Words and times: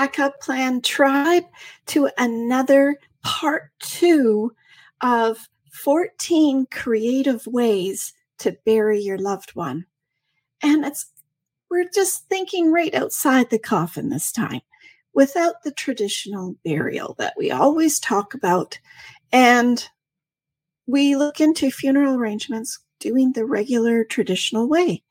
Backup 0.00 0.40
plan 0.40 0.80
tribe, 0.80 1.44
to 1.84 2.08
another 2.16 2.98
part 3.22 3.70
two 3.80 4.50
of 5.02 5.46
14 5.72 6.68
creative 6.70 7.46
ways 7.46 8.14
to 8.38 8.56
bury 8.64 8.98
your 8.98 9.18
loved 9.18 9.54
one. 9.54 9.84
And 10.62 10.86
it's, 10.86 11.04
we're 11.70 11.90
just 11.94 12.26
thinking 12.30 12.72
right 12.72 12.94
outside 12.94 13.50
the 13.50 13.58
coffin 13.58 14.08
this 14.08 14.32
time 14.32 14.62
without 15.12 15.62
the 15.64 15.70
traditional 15.70 16.56
burial 16.64 17.14
that 17.18 17.34
we 17.36 17.50
always 17.50 18.00
talk 18.00 18.32
about. 18.32 18.78
And 19.32 19.86
we 20.86 21.14
look 21.14 21.42
into 21.42 21.70
funeral 21.70 22.14
arrangements 22.14 22.78
doing 23.00 23.34
the 23.34 23.44
regular 23.44 24.04
traditional 24.04 24.66
way. 24.66 25.02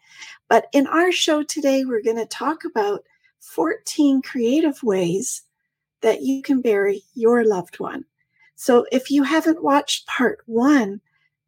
But 0.49 0.65
in 0.73 0.87
our 0.87 1.11
show 1.11 1.43
today, 1.43 1.85
we're 1.85 2.01
going 2.01 2.17
to 2.17 2.25
talk 2.25 2.65
about 2.65 3.03
14 3.39 4.21
creative 4.21 4.81
ways 4.83 5.43
that 6.01 6.21
you 6.21 6.41
can 6.41 6.61
bury 6.61 7.03
your 7.13 7.45
loved 7.45 7.79
one. 7.79 8.05
So 8.55 8.85
if 8.91 9.09
you 9.09 9.23
haven't 9.23 9.63
watched 9.63 10.07
part 10.07 10.39
one, 10.45 11.01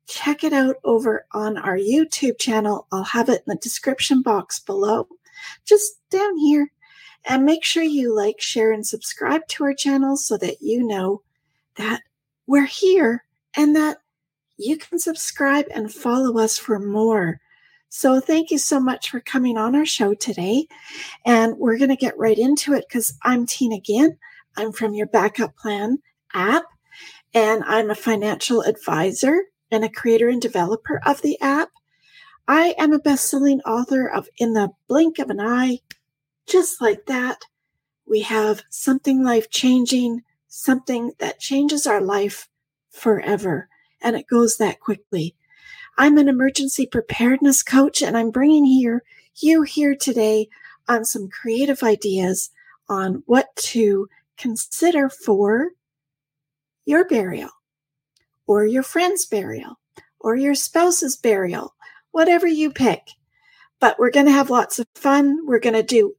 check 0.08 0.44
it 0.44 0.54
out 0.54 0.78
over 0.84 1.26
on 1.32 1.58
our 1.58 1.78
YouTube 1.78 2.40
channel. 2.40 2.88
I'll 2.92 3.04
have 3.04 3.30
it 3.30 3.44
in 3.46 3.54
the 3.54 3.56
description 3.56 4.22
box 4.22 4.60
below, 4.60 5.08
just 5.66 5.94
down 6.10 6.38
here. 6.38 6.72
And 7.26 7.46
make 7.46 7.64
sure 7.64 7.84
you 7.84 8.16
like, 8.16 8.42
share, 8.42 8.72
and 8.72 8.86
subscribe 8.86 9.48
to 9.50 9.64
our 9.66 9.74
channel 9.74 10.18
so 10.18 10.38
that 10.38 10.62
you 10.62 10.84
know 10.84 11.22
that 11.76 12.02
we're 12.48 12.66
here 12.66 13.26
and 13.56 13.76
that 13.76 13.98
you 14.58 14.78
can 14.78 14.98
subscribe 14.98 15.66
and 15.74 15.94
follow 15.94 16.40
us 16.40 16.58
for 16.58 16.80
more 16.80 17.40
so 17.94 18.22
thank 18.22 18.52
you 18.52 18.58
so 18.58 18.80
much 18.80 19.10
for 19.10 19.20
coming 19.20 19.58
on 19.58 19.76
our 19.76 19.86
show 19.86 20.14
today. 20.14 20.66
And 21.26 21.58
we're 21.58 21.78
going 21.78 21.90
to 21.90 21.98
get 21.98 22.18
right 22.18 22.40
into 22.40 22.74
it 22.74 22.86
because 22.88 23.18
I'm 23.22 23.46
Tina 23.46 23.82
Ginn. 23.82 24.18
I'm 24.56 24.72
from 24.72 24.94
your 24.94 25.08
backup 25.08 25.58
plan 25.58 26.00
app 26.34 26.64
and 27.34 27.66
I'm 27.66 27.90
a 27.92 27.96
financial 27.96 28.62
advisor 28.62 29.42
and 29.70 29.84
a 29.84 29.90
creator 29.90 30.30
and 30.30 30.42
developer 30.42 31.02
of 31.06 31.22
the 31.22 31.40
app. 31.42 31.68
I 32.48 32.76
am 32.78 32.94
a 32.94 33.00
best-selling 33.00 33.60
author 33.64 34.08
of 34.08 34.30
In 34.38 34.54
the 34.54 34.70
Blink 34.88 35.20
of 35.20 35.30
an 35.30 35.42
Eye. 35.42 35.80
Just 36.48 36.82
like 36.82 37.08
that, 37.08 37.42
we 38.08 38.22
have 38.22 38.64
something 38.70 39.22
life-changing, 39.22 40.24
something 40.48 41.12
that 41.20 41.42
changes 41.42 41.86
our 41.86 42.02
life 42.02 42.48
forever. 42.90 43.68
And 44.02 44.16
it 44.16 44.28
goes 44.28 44.56
that 44.58 44.80
quickly. 44.80 45.36
I'm 45.98 46.18
an 46.18 46.30
emergency 46.30 46.86
preparedness 46.86 47.64
coach, 47.64 48.02
and 48.02 48.18
I'm 48.18 48.32
bringing 48.32 48.66
here 48.66 49.04
you 49.36 49.64
here 49.64 49.96
today 49.96 50.48
on 50.88 51.06
some 51.06 51.30
creative 51.30 51.84
ideas 51.84 52.50
on 52.90 53.24
what 53.26 53.56
to 53.56 54.10
consider 54.38 55.10
for 55.10 55.72
your 56.86 57.06
burial 57.06 57.50
or 58.48 58.66
your 58.66 58.84
friend's 58.84 59.26
burial 59.26 59.80
or 60.20 60.36
your 60.36 60.56
spouse's 60.56 61.16
burial, 61.16 61.76
whatever 62.12 62.48
you 62.48 62.72
pick. 62.72 63.12
But 63.80 63.98
we're 63.98 64.12
going 64.12 64.26
to 64.26 64.32
have 64.32 64.50
lots 64.50 64.80
of 64.80 64.88
fun. 64.96 65.46
We're 65.46 65.60
going 65.60 65.76
to 65.76 65.84
do 65.84 66.16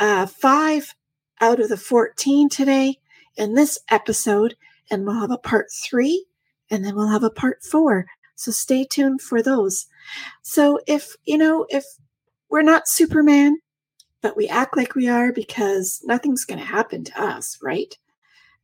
uh, 0.00 0.26
five 0.26 0.94
out 1.40 1.60
of 1.60 1.68
the 1.68 1.76
14 1.76 2.48
today 2.48 2.98
in 3.36 3.54
this 3.54 3.78
episode, 3.90 4.56
and 4.90 5.06
we'll 5.06 5.20
have 5.20 5.30
a 5.30 5.38
part 5.38 5.66
three, 5.72 6.26
and 6.70 6.84
then 6.84 6.94
we'll 6.94 7.08
have 7.08 7.24
a 7.24 7.30
part 7.30 7.62
four. 7.62 8.06
So 8.42 8.50
stay 8.50 8.84
tuned 8.84 9.22
for 9.22 9.40
those. 9.40 9.86
So 10.42 10.80
if, 10.88 11.14
you 11.24 11.38
know, 11.38 11.64
if 11.68 11.84
we're 12.48 12.62
not 12.62 12.88
Superman, 12.88 13.58
but 14.20 14.36
we 14.36 14.48
act 14.48 14.76
like 14.76 14.96
we 14.96 15.08
are 15.08 15.32
because 15.32 16.00
nothing's 16.04 16.44
going 16.44 16.58
to 16.58 16.66
happen 16.66 17.04
to 17.04 17.22
us, 17.22 17.56
right? 17.62 17.96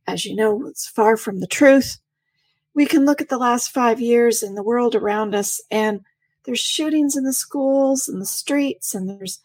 As 0.05 0.25
you 0.25 0.35
know, 0.35 0.67
it's 0.67 0.85
far 0.85 1.15
from 1.15 1.39
the 1.39 1.47
truth. 1.47 1.97
We 2.73 2.85
can 2.85 3.05
look 3.05 3.21
at 3.21 3.29
the 3.29 3.37
last 3.37 3.71
five 3.71 4.01
years 4.01 4.43
in 4.43 4.55
the 4.55 4.63
world 4.63 4.95
around 4.95 5.33
us, 5.33 5.61
and 5.71 6.01
there's 6.43 6.59
shootings 6.59 7.15
in 7.15 7.23
the 7.23 7.31
schools 7.31 8.09
and 8.09 8.21
the 8.21 8.25
streets, 8.25 8.93
and 8.93 9.09
there's 9.09 9.39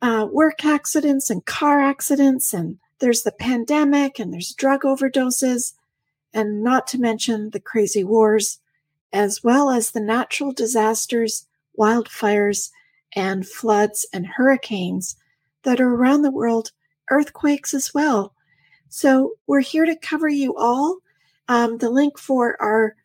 uh, 0.00 0.26
work 0.30 0.64
accidents 0.64 1.28
and 1.28 1.44
car 1.44 1.82
accidents, 1.82 2.54
and 2.54 2.78
there's 3.00 3.22
the 3.22 3.32
pandemic, 3.32 4.18
and 4.18 4.32
there's 4.32 4.54
drug 4.54 4.80
overdoses, 4.80 5.74
and 6.32 6.64
not 6.64 6.86
to 6.86 6.98
mention 6.98 7.50
the 7.50 7.60
crazy 7.60 8.02
wars 8.02 8.60
as 9.12 9.42
well 9.42 9.70
as 9.70 9.90
the 9.90 10.00
natural 10.00 10.52
disasters, 10.52 11.46
wildfires, 11.78 12.70
and 13.14 13.46
floods 13.46 14.06
and 14.12 14.26
hurricanes 14.26 15.16
that 15.62 15.80
are 15.80 15.94
around 15.94 16.22
the 16.22 16.30
world, 16.30 16.72
earthquakes 17.10 17.74
as 17.74 17.92
well. 17.94 18.34
So 18.88 19.32
we're 19.46 19.60
here 19.60 19.84
to 19.84 19.96
cover 19.96 20.28
you 20.28 20.56
all. 20.56 20.98
Um, 21.48 21.78
the 21.78 21.90
link 21.90 22.18
for 22.18 22.60
our 22.60 22.96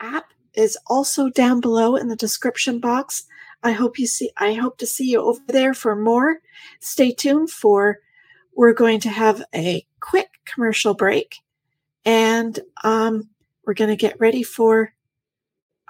app 0.00 0.32
is 0.54 0.76
also 0.86 1.28
down 1.28 1.60
below 1.60 1.96
in 1.96 2.08
the 2.08 2.16
description 2.16 2.80
box. 2.80 3.24
I 3.62 3.72
hope 3.72 3.98
you 3.98 4.06
see, 4.06 4.30
I 4.36 4.54
hope 4.54 4.78
to 4.78 4.86
see 4.86 5.10
you 5.10 5.20
over 5.22 5.40
there 5.48 5.74
for 5.74 5.96
more. 5.96 6.38
Stay 6.80 7.12
tuned 7.12 7.50
for, 7.50 7.98
we're 8.54 8.72
going 8.72 9.00
to 9.00 9.08
have 9.08 9.42
a 9.54 9.86
quick 10.00 10.28
commercial 10.44 10.94
break 10.94 11.36
and 12.04 12.58
um, 12.84 13.28
we're 13.64 13.74
going 13.74 13.90
to 13.90 13.96
get 13.96 14.18
ready 14.20 14.42
for 14.42 14.92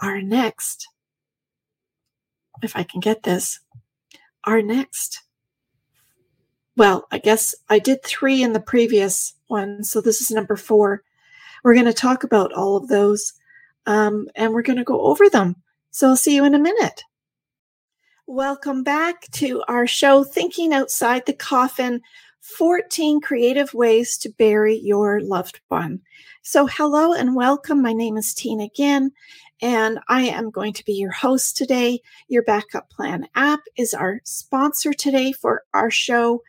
our 0.02 0.20
next, 0.20 0.88
if 2.62 2.76
I 2.76 2.82
can 2.82 3.00
get 3.00 3.22
this, 3.22 3.60
our 4.44 4.62
next. 4.62 5.22
Well, 6.76 7.06
I 7.10 7.18
guess 7.18 7.54
I 7.68 7.78
did 7.78 8.02
three 8.02 8.42
in 8.42 8.52
the 8.52 8.60
previous 8.60 9.34
one, 9.48 9.82
so 9.82 10.00
this 10.00 10.20
is 10.20 10.30
number 10.30 10.56
four. 10.56 11.02
We're 11.64 11.74
going 11.74 11.86
to 11.86 11.92
talk 11.92 12.22
about 12.22 12.52
all 12.52 12.76
of 12.76 12.88
those 12.88 13.32
um, 13.88 14.28
and 14.36 14.52
we're 14.52 14.62
going 14.62 14.78
to 14.78 14.84
go 14.84 15.00
over 15.00 15.28
them. 15.28 15.56
So 15.90 16.08
I'll 16.08 16.16
see 16.16 16.34
you 16.34 16.44
in 16.44 16.54
a 16.54 16.58
minute. 16.58 17.02
Welcome 18.26 18.82
back 18.82 19.22
to 19.32 19.64
our 19.66 19.86
show, 19.86 20.22
Thinking 20.22 20.74
Outside 20.74 21.24
the 21.24 21.32
Coffin 21.32 22.02
14 22.42 23.22
Creative 23.22 23.72
Ways 23.72 24.18
to 24.18 24.28
Bury 24.28 24.76
Your 24.76 25.20
Loved 25.20 25.60
One. 25.68 26.00
So, 26.42 26.66
hello 26.66 27.14
and 27.14 27.34
welcome. 27.34 27.80
My 27.80 27.94
name 27.94 28.18
is 28.18 28.34
Tina 28.34 28.68
Ginn, 28.76 29.12
and 29.60 29.98
I 30.08 30.22
am 30.22 30.50
going 30.50 30.72
to 30.74 30.84
be 30.84 30.92
your 30.92 31.12
host 31.12 31.56
today. 31.56 32.00
Your 32.28 32.42
Backup 32.42 32.90
Plan 32.90 33.28
app 33.34 33.60
is 33.76 33.94
our 33.94 34.20
sponsor 34.24 34.92
today 34.92 35.32
for 35.32 35.62
our 35.74 35.90
show, 35.90 36.42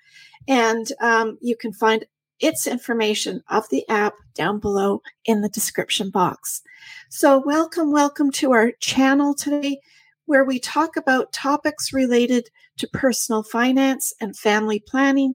and 0.47 0.92
um, 1.02 1.38
you 1.42 1.56
can 1.56 1.74
find 1.74 2.06
its 2.40 2.68
information 2.68 3.44
of 3.50 3.68
the 3.69 3.88
app 3.90 4.14
down 4.34 4.59
below 4.59 5.02
in 5.25 5.42
the 5.42 5.50
description 5.50 6.09
box. 6.09 6.62
So, 7.09 7.42
welcome, 7.46 7.92
welcome 7.92 8.31
to 8.34 8.52
our 8.52 8.72
channel 8.80 9.34
today, 9.34 9.80
where 10.25 10.46
we 10.46 10.59
talk 10.59 10.96
about 10.96 11.34
topics 11.34 11.92
related 11.92 12.50
to 12.78 12.88
personal 12.88 13.44
finance 13.44 14.14
and 14.22 14.38
family 14.38 14.80
planning, 14.80 15.34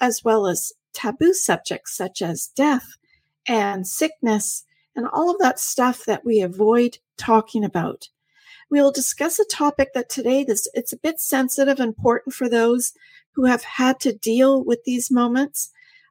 as 0.00 0.22
well 0.24 0.46
as 0.46 0.72
taboo 0.92 1.34
subjects 1.34 1.96
such 1.96 2.22
as 2.22 2.48
death 2.56 2.96
and 3.46 3.86
sickness 3.86 4.64
and 4.96 5.06
all 5.12 5.30
of 5.30 5.38
that 5.38 5.60
stuff 5.60 6.04
that 6.04 6.24
we 6.24 6.40
avoid 6.40 6.98
talking 7.16 7.64
about. 7.64 8.08
We 8.70 8.80
will 8.80 8.92
discuss 8.92 9.38
a 9.38 9.44
topic 9.44 9.92
that 9.94 10.08
today 10.08 10.44
this 10.44 10.68
it's 10.74 10.92
a 10.92 10.98
bit 10.98 11.20
sensitive 11.20 11.80
and 11.80 11.88
important 11.88 12.34
for 12.34 12.48
those 12.48 12.92
who 13.32 13.44
have 13.46 13.64
had 13.64 14.00
to 14.00 14.12
deal 14.12 14.64
with 14.64 14.84
these 14.84 15.10
moments. 15.10 15.70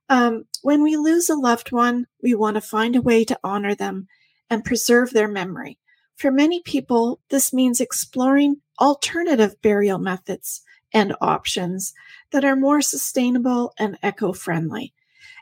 Um, 0.10 0.46
when 0.62 0.82
we 0.82 0.98
lose 0.98 1.30
a 1.30 1.36
loved 1.36 1.72
one, 1.72 2.08
we 2.22 2.34
want 2.36 2.56
to 2.56 2.62
find 2.62 2.96
a 2.96 3.02
way 3.02 3.24
to 3.26 3.40
honor 3.44 3.76
them 3.76 4.08
and 4.50 4.66
preserve 4.66 5.12
their 5.12 5.28
memory. 5.28 5.78
For 6.18 6.32
many 6.32 6.62
people, 6.62 7.22
this 7.30 7.54
means 7.54 7.80
exploring 7.80 8.58
alternative 8.80 9.62
burial 9.62 10.00
methods 10.00 10.62
and 10.94 11.16
options 11.22 11.94
that 12.32 12.44
are 12.44 12.56
more 12.56 12.82
sustainable 12.82 13.74
and 13.78 13.98
eco 14.04 14.34
friendly. 14.34 14.94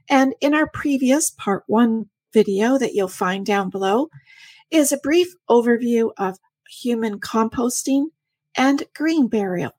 And 0.09 0.35
in 0.41 0.53
our 0.53 0.67
previous 0.67 1.31
part 1.31 1.63
one 1.67 2.09
video 2.33 2.77
that 2.77 2.93
you'll 2.93 3.07
find 3.07 3.45
down 3.45 3.69
below, 3.69 4.09
is 4.71 4.91
a 4.91 4.97
brief 4.97 5.33
overview 5.49 6.11
of 6.17 6.37
human 6.69 7.19
composting 7.19 8.07
and 8.55 8.83
green 8.93 9.27
burial, 9.27 9.71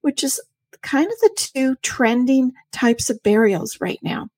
which 0.00 0.24
is 0.24 0.40
kind 0.82 1.06
of 1.06 1.18
the 1.20 1.30
two 1.36 1.76
trending 1.82 2.52
types 2.72 3.10
of 3.10 3.22
burials 3.22 3.78
right 3.80 3.98
now. 4.02 4.28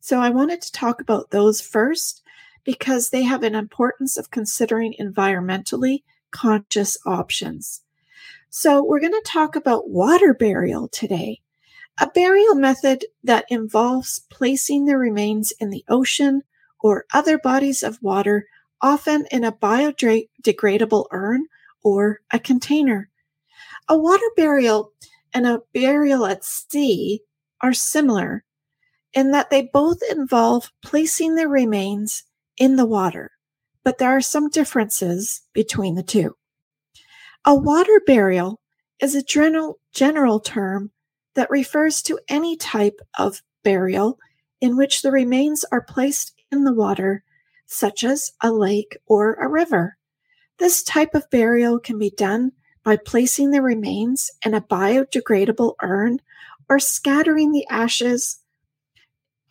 So 0.00 0.20
I 0.20 0.30
wanted 0.30 0.62
to 0.62 0.72
talk 0.72 1.00
about 1.00 1.30
those 1.30 1.60
first 1.60 2.22
because 2.64 3.10
they 3.10 3.22
have 3.22 3.42
an 3.42 3.54
importance 3.54 4.16
of 4.16 4.30
considering 4.30 4.94
environmentally 5.00 6.02
conscious 6.30 6.96
options. 7.06 7.82
So 8.50 8.82
we're 8.82 9.00
going 9.00 9.12
to 9.12 9.22
talk 9.24 9.56
about 9.56 9.90
water 9.90 10.32
burial 10.32 10.88
today, 10.88 11.40
a 12.00 12.08
burial 12.08 12.54
method 12.54 13.04
that 13.22 13.44
involves 13.48 14.20
placing 14.30 14.86
the 14.86 14.96
remains 14.96 15.52
in 15.60 15.70
the 15.70 15.84
ocean 15.88 16.42
or 16.86 17.04
other 17.12 17.36
bodies 17.36 17.82
of 17.82 17.98
water 18.00 18.46
often 18.80 19.26
in 19.32 19.42
a 19.42 19.50
biodegradable 19.50 21.06
urn 21.10 21.44
or 21.82 22.20
a 22.32 22.38
container. 22.38 23.10
A 23.88 23.98
water 23.98 24.30
burial 24.36 24.92
and 25.34 25.46
a 25.46 25.62
burial 25.74 26.26
at 26.26 26.44
sea 26.44 27.22
are 27.60 27.72
similar 27.72 28.44
in 29.12 29.32
that 29.32 29.50
they 29.50 29.68
both 29.72 29.98
involve 30.10 30.70
placing 30.80 31.34
the 31.34 31.48
remains 31.48 32.22
in 32.56 32.76
the 32.76 32.86
water, 32.86 33.32
but 33.82 33.98
there 33.98 34.10
are 34.10 34.20
some 34.20 34.48
differences 34.48 35.42
between 35.52 35.96
the 35.96 36.04
two. 36.04 36.36
A 37.44 37.54
water 37.54 38.00
burial 38.06 38.60
is 39.00 39.16
a 39.16 39.22
general, 39.22 39.80
general 39.92 40.38
term 40.38 40.92
that 41.34 41.50
refers 41.50 42.00
to 42.02 42.20
any 42.28 42.56
type 42.56 43.00
of 43.18 43.42
burial 43.64 44.18
in 44.60 44.76
which 44.76 45.02
the 45.02 45.10
remains 45.10 45.64
are 45.72 45.82
placed 45.82 46.35
in 46.50 46.64
the 46.64 46.74
water, 46.74 47.24
such 47.66 48.04
as 48.04 48.32
a 48.42 48.52
lake 48.52 48.96
or 49.06 49.34
a 49.34 49.48
river. 49.48 49.96
This 50.58 50.82
type 50.82 51.14
of 51.14 51.30
burial 51.30 51.78
can 51.78 51.98
be 51.98 52.10
done 52.10 52.52
by 52.82 52.96
placing 52.96 53.50
the 53.50 53.62
remains 53.62 54.30
in 54.44 54.54
a 54.54 54.60
biodegradable 54.60 55.74
urn 55.82 56.20
or 56.68 56.78
scattering 56.78 57.52
the 57.52 57.66
ashes 57.68 58.38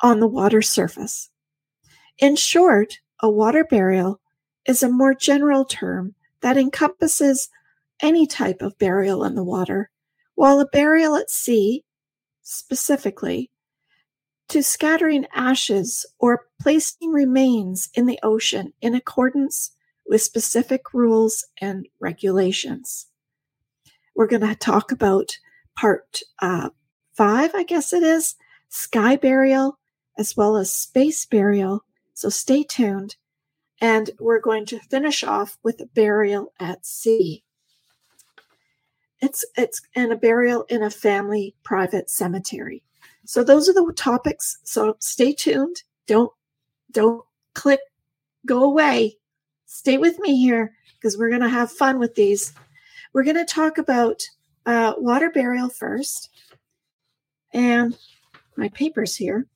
on 0.02 0.20
the 0.20 0.28
water 0.28 0.62
surface. 0.62 1.30
In 2.18 2.36
short, 2.36 3.00
a 3.20 3.30
water 3.30 3.64
burial 3.64 4.22
is 4.66 4.82
a 4.82 4.90
more 4.90 5.14
general 5.14 5.66
term 5.66 6.16
that 6.42 6.58
encompasses 6.58 7.50
any 8.02 8.26
type 8.26 8.62
of 8.62 8.78
burial 8.78 9.24
in 9.24 9.36
the 9.36 9.44
water, 9.44 9.90
while 10.36 10.60
a 10.60 10.66
burial 10.66 11.16
at 11.16 11.30
sea, 11.30 11.84
specifically, 12.42 13.52
to 14.50 14.62
scattering 14.62 15.26
ashes 15.34 16.06
or 16.20 16.46
placing 16.62 17.12
remains 17.12 17.90
in 17.94 18.06
the 18.06 18.20
ocean 18.22 18.74
in 18.82 18.96
accordance 18.96 19.72
with 20.08 20.22
specific 20.22 20.94
rules 20.94 21.46
and 21.60 21.88
regulations. 22.00 23.08
We're 24.16 24.28
going 24.28 24.48
to 24.48 24.56
talk 24.56 24.92
about 24.92 25.38
part 25.76 26.22
uh, 26.40 26.70
five, 27.14 27.52
I 27.56 27.64
guess 27.64 27.92
it 27.92 28.04
is, 28.04 28.36
sky 28.70 29.16
burial, 29.16 29.80
as 30.18 30.38
well 30.38 30.58
as 30.58 30.72
space 30.72 31.26
burial. 31.26 31.84
So 32.14 32.30
stay 32.30 32.64
tuned. 32.64 33.16
And 33.82 34.12
we're 34.20 34.40
going 34.40 34.66
to 34.68 34.80
finish 34.80 35.24
off 35.24 35.58
with 35.64 35.82
a 35.82 35.86
burial 35.86 36.54
at 36.60 36.86
sea. 36.86 37.44
It's 39.22 39.44
it's 39.58 39.82
and 39.96 40.14
a 40.14 40.16
burial 40.16 40.64
in 40.70 40.82
a 40.82 40.90
family 40.90 41.56
private 41.64 42.10
cemetery. 42.10 42.84
So 43.26 43.44
those 43.44 43.68
are 43.68 43.74
the 43.74 43.92
topics. 43.96 44.58
So 44.64 44.96
stay 45.00 45.34
tuned. 45.34 45.78
Don't 46.08 46.32
don't 46.92 47.24
click 47.54 47.80
go 48.46 48.64
away. 48.64 49.18
Stay 49.66 49.98
with 49.98 50.20
me 50.20 50.40
here 50.40 50.74
because 50.96 51.18
we're 51.18 51.30
going 51.30 51.42
to 51.42 51.50
have 51.50 51.72
fun 51.72 52.00
with 52.00 52.16
these. 52.16 52.54
We're 53.14 53.24
going 53.24 53.36
to 53.36 53.46
talk 53.46 53.78
about 53.78 54.22
uh, 54.66 54.94
water 54.98 55.30
burial 55.30 55.70
first, 55.70 56.30
and 57.54 57.98
my 58.56 58.70
papers 58.70 59.16
here. 59.16 59.48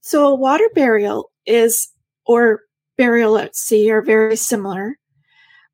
So 0.00 0.28
a 0.28 0.34
water 0.34 0.68
burial 0.74 1.32
is 1.46 1.88
or 2.24 2.62
burial 2.96 3.38
at 3.38 3.56
sea 3.56 3.90
are 3.90 4.02
very 4.02 4.36
similar. 4.36 4.98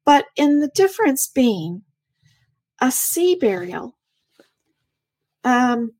But 0.04 0.26
in 0.36 0.60
the 0.60 0.68
difference 0.68 1.28
being 1.28 1.82
a 2.80 2.90
sea 2.90 3.36
burial, 3.36 3.96
um, 5.44 5.92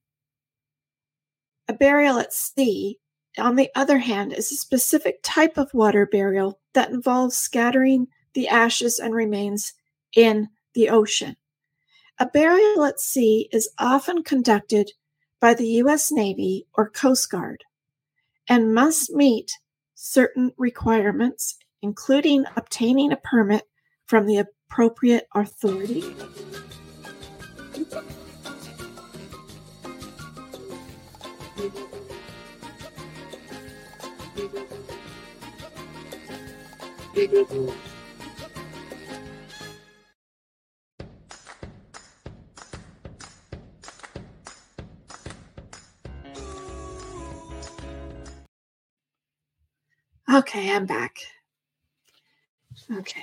a 1.69 1.73
burial 1.73 2.19
at 2.19 2.33
sea, 2.33 2.99
on 3.39 3.56
the 3.56 3.71
other 3.75 3.99
hand, 3.99 4.33
is 4.33 4.53
a 4.53 4.56
specific 4.56 5.21
type 5.23 5.56
of 5.56 5.73
water 5.73 6.06
burial 6.06 6.61
that 6.75 6.91
involves 6.91 7.37
scattering 7.37 8.09
the 8.35 8.49
ashes 8.49 8.99
and 8.99 9.15
remains 9.15 9.75
in 10.15 10.49
the 10.75 10.89
ocean. 10.89 11.37
A 12.19 12.27
burial 12.27 12.85
at 12.85 13.00
sea 13.00 13.49
is 13.53 13.71
often 13.79 14.23
conducted 14.23 14.93
by 15.41 15.55
the 15.55 15.67
U.S. 15.67 16.12
Navy 16.12 16.67
or 16.75 16.89
Coast 16.89 17.31
Guard 17.31 17.65
and 18.49 18.75
must 18.75 19.11
meet 19.12 19.53
certain 19.94 20.53
requirements, 20.56 21.56
including 21.81 22.44
obtaining 22.56 23.12
a 23.12 23.17
permit 23.17 23.65
from 24.06 24.27
the 24.27 24.39
appropriate 24.39 25.27
authority. 25.35 26.15
Okay, 50.35 50.75
I'm 50.75 50.87
back. 50.87 51.19
Okay. 52.91 53.23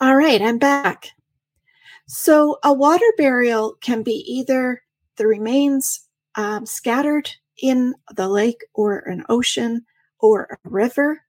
All 0.00 0.16
right, 0.30 0.42
I'm 0.42 0.58
back. 0.58 1.10
So, 2.06 2.58
a 2.62 2.72
water 2.72 3.12
burial 3.16 3.74
can 3.80 4.04
be 4.04 4.24
either 4.28 4.80
the 5.16 5.26
remains 5.26 6.06
um, 6.36 6.66
scattered 6.66 7.28
in 7.60 7.94
the 8.14 8.28
lake 8.28 8.60
or 8.72 8.98
an 8.98 9.24
ocean 9.28 9.84
or 10.20 10.60
a 10.64 10.68
river, 10.68 11.20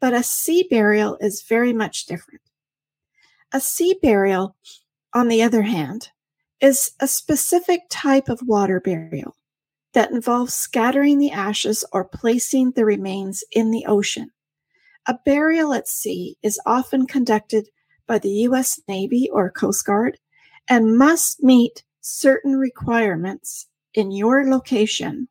but 0.00 0.14
a 0.14 0.22
sea 0.22 0.68
burial 0.70 1.16
is 1.20 1.42
very 1.42 1.72
much 1.72 2.06
different. 2.06 2.42
A 3.52 3.60
sea 3.60 3.96
burial, 4.00 4.54
on 5.12 5.26
the 5.26 5.42
other 5.42 5.62
hand, 5.62 6.10
is 6.60 6.92
a 7.00 7.08
specific 7.08 7.80
type 7.90 8.28
of 8.28 8.40
water 8.46 8.80
burial 8.80 9.34
that 9.94 10.12
involves 10.12 10.54
scattering 10.54 11.18
the 11.18 11.32
ashes 11.32 11.84
or 11.92 12.04
placing 12.04 12.70
the 12.70 12.84
remains 12.84 13.42
in 13.50 13.72
the 13.72 13.84
ocean. 13.86 14.30
A 15.08 15.18
burial 15.26 15.72
at 15.74 15.88
sea 15.88 16.36
is 16.44 16.60
often 16.66 17.08
conducted 17.08 17.68
by 18.06 18.18
the 18.18 18.30
U.S. 18.48 18.80
Navy 18.88 19.28
or 19.32 19.50
Coast 19.50 19.84
Guard 19.84 20.18
and 20.68 20.96
must 20.96 21.42
meet 21.42 21.84
certain 22.00 22.56
requirements 22.56 23.66
in 23.94 24.10
your 24.10 24.48
location, 24.48 25.28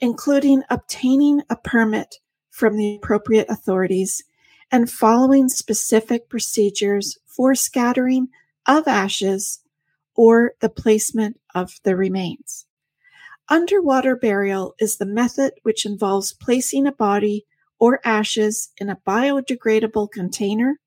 including 0.00 0.62
obtaining 0.70 1.42
a 1.50 1.56
permit 1.56 2.16
from 2.50 2.76
the 2.76 2.96
appropriate 2.96 3.48
authorities 3.48 4.22
and 4.70 4.90
following 4.90 5.48
specific 5.48 6.28
procedures 6.28 7.18
for 7.26 7.54
scattering 7.54 8.28
of 8.66 8.88
ashes 8.88 9.60
or 10.14 10.52
the 10.60 10.68
placement 10.68 11.38
of 11.54 11.80
the 11.84 11.96
remains. 11.96 12.66
Underwater 13.48 14.16
burial 14.16 14.74
is 14.78 14.96
the 14.96 15.06
method 15.06 15.52
which 15.62 15.84
involves 15.84 16.32
placing 16.32 16.86
a 16.86 16.92
body 16.92 17.44
or 17.78 18.00
ashes 18.04 18.70
in 18.78 18.88
a 18.88 19.00
biodegradable 19.06 20.10
container 20.10 20.78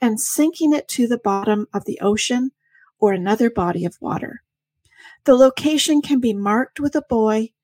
and 0.00 0.20
sinking 0.20 0.72
it 0.72 0.88
to 0.88 1.06
the 1.06 1.18
bottom 1.18 1.66
of 1.72 1.84
the 1.84 1.98
ocean 2.00 2.52
or 2.98 3.12
another 3.12 3.50
body 3.50 3.84
of 3.84 4.00
water. 4.00 4.42
The 5.24 5.34
location 5.34 6.02
can 6.02 6.20
be 6.20 6.32
marked 6.32 6.80
with 6.80 6.94
a 6.94 7.02
buoy 7.08 7.54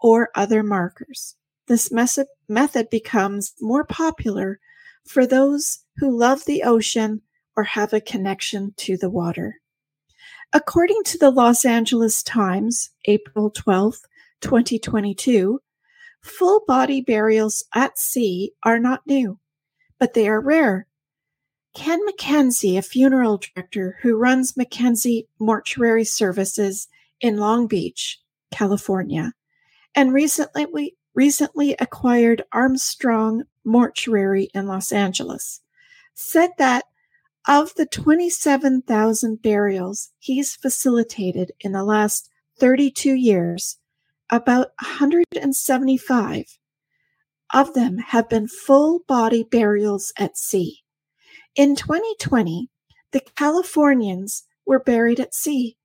or 0.00 0.30
other 0.34 0.62
markers. 0.62 1.36
This 1.66 1.92
method 1.92 2.90
becomes 2.90 3.54
more 3.60 3.84
popular 3.84 4.58
for 5.06 5.26
those 5.26 5.84
who 5.96 6.16
love 6.16 6.44
the 6.44 6.62
ocean 6.62 7.22
or 7.56 7.64
have 7.64 7.92
a 7.92 8.00
connection 8.00 8.74
to 8.78 8.96
the 8.96 9.10
water. 9.10 9.60
According 10.52 11.02
to 11.04 11.18
the 11.18 11.30
Los 11.30 11.64
Angeles 11.64 12.22
Times, 12.22 12.90
April 13.06 13.50
12, 13.50 13.96
2022, 14.40 15.60
full 16.20 16.62
body 16.66 17.00
burials 17.00 17.64
at 17.74 17.98
sea 17.98 18.52
are 18.62 18.78
not 18.78 19.06
new, 19.06 19.38
but 19.98 20.14
they 20.14 20.28
are 20.28 20.40
rare 20.40 20.86
Ken 21.74 22.00
McKenzie, 22.06 22.76
a 22.76 22.82
funeral 22.82 23.38
director 23.38 23.98
who 24.02 24.16
runs 24.16 24.52
McKenzie 24.52 25.26
Mortuary 25.38 26.04
Services 26.04 26.88
in 27.20 27.38
Long 27.38 27.66
Beach, 27.66 28.20
California, 28.50 29.32
and 29.94 30.12
recently 30.12 30.66
we 30.66 30.96
recently 31.14 31.74
acquired 31.78 32.44
Armstrong 32.52 33.44
Mortuary 33.64 34.48
in 34.54 34.66
Los 34.66 34.92
Angeles, 34.92 35.60
said 36.14 36.50
that 36.58 36.84
of 37.48 37.74
the 37.74 37.86
27,000 37.86 39.42
burials 39.42 40.10
he's 40.18 40.54
facilitated 40.54 41.52
in 41.60 41.72
the 41.72 41.84
last 41.84 42.30
32 42.58 43.14
years, 43.14 43.78
about 44.30 44.72
175 44.80 46.58
of 47.54 47.74
them 47.74 47.98
have 47.98 48.28
been 48.28 48.48
full 48.48 49.00
body 49.06 49.42
burials 49.42 50.12
at 50.18 50.38
sea. 50.38 50.81
In 51.54 51.76
2020, 51.76 52.70
the 53.10 53.20
Californians 53.36 54.44
were 54.64 54.78
buried 54.78 55.20
at 55.20 55.34
sea. 55.34 55.76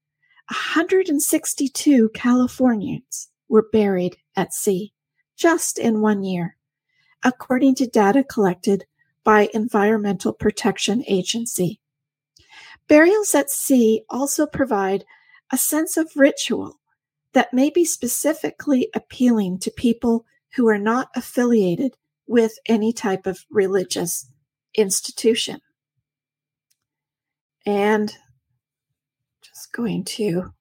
162 0.50 2.10
Californians 2.14 3.28
were 3.50 3.68
buried 3.74 4.16
at 4.38 4.54
sea 4.54 4.94
just 5.36 5.78
in 5.78 6.00
one 6.00 6.24
year, 6.24 6.56
according 7.22 7.76
to 7.76 7.86
data 7.86 8.24
collected 8.24 8.86
by 9.26 9.50
Environmental 9.54 10.32
Protection 10.32 11.04
Agency. 11.06 11.82
Burials 12.88 13.36
at 13.36 13.50
sea 13.50 14.04
also 14.10 14.46
provide 14.46 15.04
a 15.52 15.58
sense 15.58 15.98
of 15.98 16.16
ritual 16.16 16.80
that 17.34 17.54
may 17.54 17.70
be 17.70 17.84
specifically 17.84 18.88
appealing 18.96 19.60
to 19.60 19.72
people 19.72 20.26
who 20.56 20.70
are 20.70 20.80
not 20.80 21.10
affiliated 21.14 21.98
with 22.26 22.58
any 22.68 22.94
type 22.94 23.28
of 23.28 23.46
religious 23.50 24.30
institution. 24.76 25.62
And 27.66 28.16
just 29.42 29.72
going 29.74 30.04
to 30.06 30.54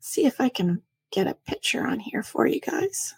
see 0.00 0.26
if 0.26 0.40
I 0.40 0.48
can 0.48 0.82
get 1.10 1.26
a 1.26 1.34
picture 1.34 1.86
on 1.86 2.00
here 2.00 2.22
for 2.22 2.46
you 2.46 2.60
guys. 2.60 3.14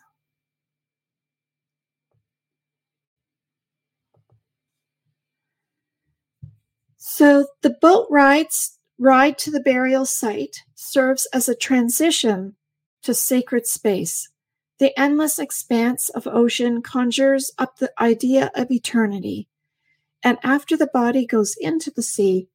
So 6.97 7.47
the 7.63 7.77
boat 7.83 8.07
rides 8.11 8.79
ride 8.99 9.37
to 9.39 9.51
the 9.51 9.61
burial 9.61 10.07
site 10.07 10.63
serves 10.75 11.27
as 11.33 11.49
a 11.49 11.55
transition 11.55 12.57
to 13.03 13.13
sacred 13.13 13.67
space. 13.67 14.29
The 14.79 14.99
endless 14.99 15.39
expanse 15.39 16.09
of 16.09 16.27
ocean 16.27 16.81
conjures 16.81 17.51
up 17.59 17.79
the 17.79 17.93
idea 18.01 18.51
of 18.55 18.71
eternity. 18.71 19.49
And 20.23 20.39
after 20.43 20.77
the 20.77 20.87
body 20.87 21.27
goes 21.27 21.57
into 21.59 21.91
the 21.91 22.03
sea, 22.03 22.49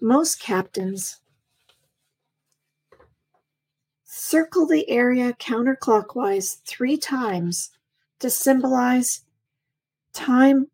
most 0.00 0.40
captains 0.40 1.20
circle 4.04 4.66
the 4.66 4.88
area 4.88 5.32
counterclockwise 5.32 6.58
three 6.66 6.96
times 6.96 7.70
to 8.20 8.30
symbolize 8.30 9.22
time 10.12 10.66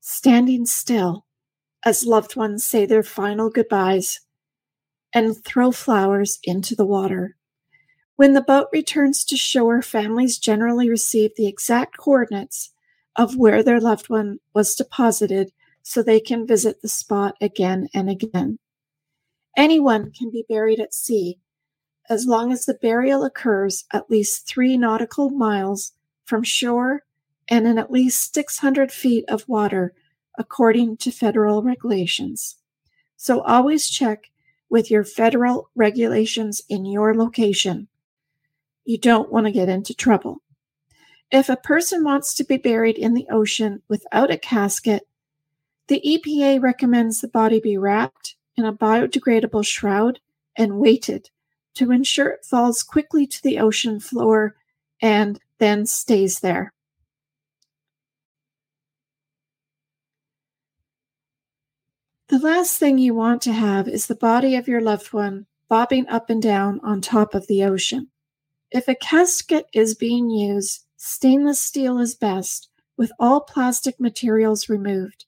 standing 0.00 0.66
still 0.66 1.24
as 1.84 2.04
loved 2.04 2.36
ones 2.36 2.64
say 2.64 2.84
their 2.84 3.02
final 3.02 3.48
goodbyes 3.48 4.20
and 5.14 5.42
throw 5.44 5.72
flowers 5.72 6.38
into 6.44 6.74
the 6.74 6.86
water. 6.86 7.36
When 8.16 8.34
the 8.34 8.42
boat 8.42 8.68
returns 8.72 9.24
to 9.26 9.36
shore, 9.36 9.80
families 9.82 10.38
generally 10.38 10.90
receive 10.90 11.30
the 11.36 11.46
exact 11.46 11.96
coordinates 11.96 12.72
of 13.16 13.36
where 13.36 13.62
their 13.62 13.80
loved 13.80 14.08
one 14.08 14.38
was 14.54 14.74
deposited 14.74 15.52
so 15.82 16.02
they 16.02 16.20
can 16.20 16.46
visit 16.46 16.82
the 16.82 16.88
spot 16.88 17.36
again 17.40 17.88
and 17.94 18.08
again. 18.08 18.58
Anyone 19.56 20.12
can 20.12 20.30
be 20.30 20.44
buried 20.48 20.80
at 20.80 20.94
sea 20.94 21.38
as 22.08 22.26
long 22.26 22.52
as 22.52 22.64
the 22.64 22.74
burial 22.74 23.24
occurs 23.24 23.84
at 23.92 24.10
least 24.10 24.46
three 24.46 24.76
nautical 24.76 25.30
miles 25.30 25.92
from 26.24 26.42
shore 26.42 27.04
and 27.48 27.66
in 27.66 27.78
at 27.78 27.90
least 27.90 28.34
600 28.34 28.92
feet 28.92 29.24
of 29.28 29.48
water, 29.48 29.92
according 30.38 30.96
to 30.98 31.10
federal 31.10 31.62
regulations. 31.62 32.56
So 33.16 33.42
always 33.42 33.88
check 33.88 34.30
with 34.68 34.90
your 34.90 35.04
federal 35.04 35.70
regulations 35.74 36.62
in 36.68 36.84
your 36.84 37.14
location. 37.14 37.88
You 38.84 38.98
don't 38.98 39.30
want 39.30 39.46
to 39.46 39.52
get 39.52 39.68
into 39.68 39.94
trouble. 39.94 40.42
If 41.30 41.48
a 41.48 41.56
person 41.56 42.02
wants 42.02 42.34
to 42.34 42.44
be 42.44 42.56
buried 42.56 42.98
in 42.98 43.14
the 43.14 43.26
ocean 43.30 43.82
without 43.88 44.30
a 44.30 44.38
casket, 44.38 45.06
the 45.86 46.00
EPA 46.04 46.60
recommends 46.60 47.20
the 47.20 47.28
body 47.28 47.60
be 47.60 47.76
wrapped 47.76 48.36
in 48.56 48.64
a 48.64 48.72
biodegradable 48.72 49.64
shroud 49.64 50.20
and 50.56 50.78
weighted 50.78 51.30
to 51.74 51.92
ensure 51.92 52.28
it 52.30 52.44
falls 52.44 52.82
quickly 52.82 53.26
to 53.26 53.42
the 53.42 53.58
ocean 53.58 54.00
floor 54.00 54.56
and 55.00 55.40
then 55.58 55.86
stays 55.86 56.40
there. 56.40 56.72
The 62.28 62.38
last 62.38 62.78
thing 62.78 62.98
you 62.98 63.14
want 63.14 63.42
to 63.42 63.52
have 63.52 63.88
is 63.88 64.06
the 64.06 64.14
body 64.14 64.54
of 64.56 64.68
your 64.68 64.80
loved 64.80 65.12
one 65.12 65.46
bobbing 65.68 66.08
up 66.08 66.30
and 66.30 66.42
down 66.42 66.80
on 66.82 67.00
top 67.00 67.34
of 67.34 67.46
the 67.46 67.64
ocean. 67.64 68.08
If 68.70 68.86
a 68.88 68.94
casket 68.94 69.66
is 69.72 69.94
being 69.94 70.30
used, 70.30 70.84
stainless 71.02 71.58
steel 71.58 71.98
is 71.98 72.14
best, 72.14 72.68
with 72.94 73.10
all 73.18 73.40
plastic 73.40 73.98
materials 73.98 74.68
removed. 74.68 75.24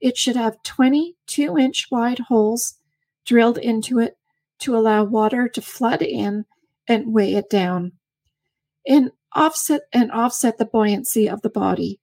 It 0.00 0.16
should 0.16 0.36
have 0.36 0.62
22 0.62 1.58
inch 1.58 1.88
wide 1.90 2.20
holes 2.20 2.78
drilled 3.26 3.58
into 3.58 3.98
it 3.98 4.16
to 4.60 4.76
allow 4.76 5.02
water 5.02 5.48
to 5.48 5.60
flood 5.60 6.00
in 6.00 6.44
and 6.86 7.12
weigh 7.12 7.34
it 7.34 7.50
down 7.50 7.92
and 8.86 9.10
offset 9.34 9.82
and 9.92 10.12
offset 10.12 10.58
the 10.58 10.64
buoyancy 10.64 11.28
of 11.28 11.42
the 11.42 11.50
body. 11.50 11.98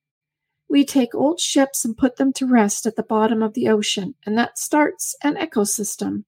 We 0.70 0.84
take 0.84 1.16
old 1.16 1.40
ships 1.40 1.86
and 1.86 1.98
put 1.98 2.18
them 2.18 2.34
to 2.34 2.46
rest 2.46 2.86
at 2.86 2.98
the 2.98 3.04
bottom 3.04 3.42
of 3.42 3.54
the 3.54 3.70
ocean, 3.70 4.16
and 4.26 4.38
that 4.38 4.58
starts 4.58 5.16
an 5.24 5.36
ecosystem. 5.36 6.26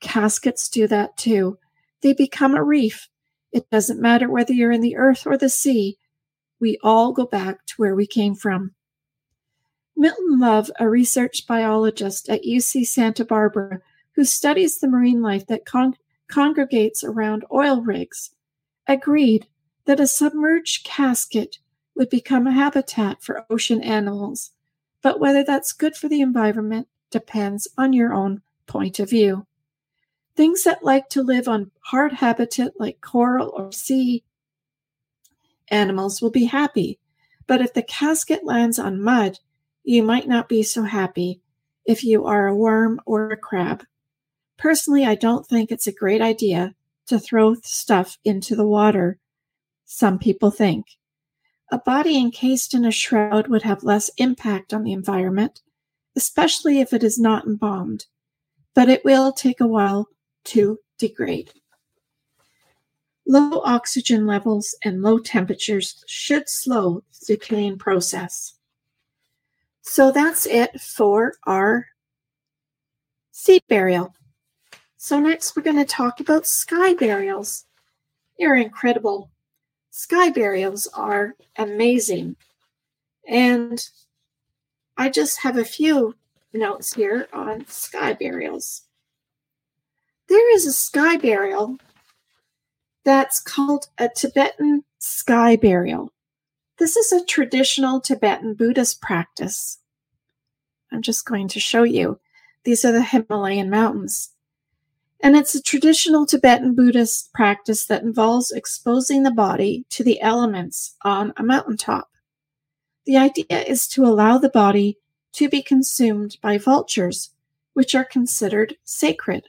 Caskets 0.00 0.70
do 0.70 0.86
that 0.86 1.18
too. 1.18 1.58
They 2.00 2.14
become 2.14 2.54
a 2.54 2.64
reef. 2.64 3.08
It 3.52 3.68
doesn't 3.70 4.00
matter 4.00 4.30
whether 4.30 4.54
you're 4.54 4.72
in 4.72 4.80
the 4.80 4.96
earth 4.96 5.26
or 5.26 5.36
the 5.36 5.50
sea. 5.50 5.98
We 6.60 6.78
all 6.82 7.12
go 7.12 7.26
back 7.26 7.66
to 7.66 7.74
where 7.76 7.94
we 7.94 8.06
came 8.06 8.34
from. 8.34 8.74
Milton 9.96 10.38
Love, 10.38 10.70
a 10.78 10.88
research 10.88 11.46
biologist 11.46 12.28
at 12.28 12.44
UC 12.44 12.86
Santa 12.86 13.24
Barbara, 13.24 13.80
who 14.14 14.24
studies 14.24 14.78
the 14.78 14.88
marine 14.88 15.22
life 15.22 15.46
that 15.46 15.64
con- 15.64 15.96
congregates 16.28 17.02
around 17.02 17.44
oil 17.52 17.80
rigs, 17.80 18.30
agreed 18.86 19.46
that 19.86 20.00
a 20.00 20.06
submerged 20.06 20.84
casket 20.84 21.58
would 21.94 22.10
become 22.10 22.46
a 22.46 22.52
habitat 22.52 23.22
for 23.22 23.46
ocean 23.48 23.82
animals. 23.82 24.52
But 25.02 25.18
whether 25.18 25.42
that's 25.42 25.72
good 25.72 25.96
for 25.96 26.08
the 26.08 26.20
environment 26.20 26.88
depends 27.10 27.68
on 27.78 27.92
your 27.92 28.12
own 28.12 28.42
point 28.66 28.98
of 28.98 29.08
view. 29.08 29.46
Things 30.34 30.64
that 30.64 30.84
like 30.84 31.08
to 31.10 31.22
live 31.22 31.48
on 31.48 31.70
hard 31.80 32.12
habitat 32.12 32.72
like 32.78 33.00
coral 33.00 33.52
or 33.56 33.72
sea 33.72 34.24
animals 35.68 36.20
will 36.20 36.30
be 36.30 36.44
happy. 36.44 36.98
But 37.46 37.60
if 37.60 37.74
the 37.74 37.82
casket 37.82 38.44
lands 38.44 38.78
on 38.78 39.00
mud, 39.00 39.38
you 39.84 40.02
might 40.02 40.26
not 40.26 40.48
be 40.48 40.62
so 40.62 40.82
happy 40.82 41.40
if 41.84 42.02
you 42.02 42.26
are 42.26 42.46
a 42.46 42.54
worm 42.54 43.00
or 43.06 43.30
a 43.30 43.36
crab. 43.36 43.84
Personally, 44.58 45.04
I 45.04 45.14
don't 45.14 45.46
think 45.46 45.70
it's 45.70 45.86
a 45.86 45.92
great 45.92 46.20
idea 46.20 46.74
to 47.06 47.18
throw 47.18 47.54
stuff 47.62 48.18
into 48.24 48.56
the 48.56 48.66
water. 48.66 49.18
Some 49.84 50.18
people 50.18 50.50
think. 50.50 50.86
A 51.70 51.78
body 51.78 52.16
encased 52.16 52.74
in 52.74 52.84
a 52.84 52.90
shroud 52.90 53.48
would 53.48 53.62
have 53.62 53.84
less 53.84 54.10
impact 54.16 54.72
on 54.72 54.82
the 54.82 54.92
environment, 54.92 55.62
especially 56.16 56.80
if 56.80 56.92
it 56.92 57.04
is 57.04 57.18
not 57.18 57.46
embalmed, 57.46 58.06
but 58.74 58.88
it 58.88 59.04
will 59.04 59.32
take 59.32 59.60
a 59.60 59.66
while 59.66 60.08
to 60.44 60.78
degrade. 60.98 61.52
Low 63.26 63.60
oxygen 63.64 64.26
levels 64.26 64.74
and 64.84 65.02
low 65.02 65.18
temperatures 65.18 66.04
should 66.06 66.48
slow 66.48 67.02
the 67.20 67.36
decaying 67.36 67.78
process. 67.78 68.54
So 69.82 70.12
that's 70.12 70.46
it 70.46 70.80
for 70.80 71.34
our 71.44 71.86
sea 73.32 73.60
burial. 73.68 74.14
So 74.96 75.20
next 75.20 75.54
we're 75.54 75.62
going 75.62 75.76
to 75.76 75.84
talk 75.84 76.20
about 76.20 76.46
sky 76.46 76.94
burials. 76.94 77.64
They're 78.38 78.56
incredible. 78.56 79.30
Sky 79.90 80.30
burials 80.30 80.86
are 80.94 81.34
amazing. 81.56 82.36
And 83.28 83.84
I 84.96 85.08
just 85.10 85.42
have 85.42 85.56
a 85.56 85.64
few 85.64 86.14
notes 86.52 86.94
here 86.94 87.28
on 87.32 87.66
sky 87.66 88.14
burials. 88.14 88.82
There 90.28 90.54
is 90.54 90.66
a 90.66 90.72
sky 90.72 91.16
burial 91.16 91.78
that's 93.06 93.38
called 93.38 93.86
a 93.98 94.08
Tibetan 94.08 94.82
sky 94.98 95.54
burial. 95.54 96.12
This 96.78 96.96
is 96.96 97.12
a 97.12 97.24
traditional 97.24 98.00
Tibetan 98.00 98.54
Buddhist 98.54 99.00
practice. 99.00 99.78
I'm 100.90 101.02
just 101.02 101.24
going 101.24 101.46
to 101.48 101.60
show 101.60 101.84
you. 101.84 102.18
These 102.64 102.84
are 102.84 102.90
the 102.90 103.04
Himalayan 103.04 103.70
mountains. 103.70 104.32
And 105.20 105.36
it's 105.36 105.54
a 105.54 105.62
traditional 105.62 106.26
Tibetan 106.26 106.74
Buddhist 106.74 107.32
practice 107.32 107.86
that 107.86 108.02
involves 108.02 108.50
exposing 108.50 109.22
the 109.22 109.30
body 109.30 109.86
to 109.90 110.02
the 110.02 110.20
elements 110.20 110.96
on 111.02 111.32
a 111.36 111.44
mountaintop. 111.44 112.10
The 113.04 113.18
idea 113.18 113.62
is 113.62 113.86
to 113.90 114.04
allow 114.04 114.36
the 114.36 114.50
body 114.50 114.98
to 115.34 115.48
be 115.48 115.62
consumed 115.62 116.38
by 116.42 116.58
vultures, 116.58 117.30
which 117.72 117.94
are 117.94 118.04
considered 118.04 118.74
sacred. 118.82 119.44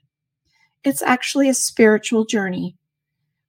It's 0.83 1.01
actually 1.01 1.49
a 1.49 1.55
spiritual 1.55 2.25
journey 2.25 2.75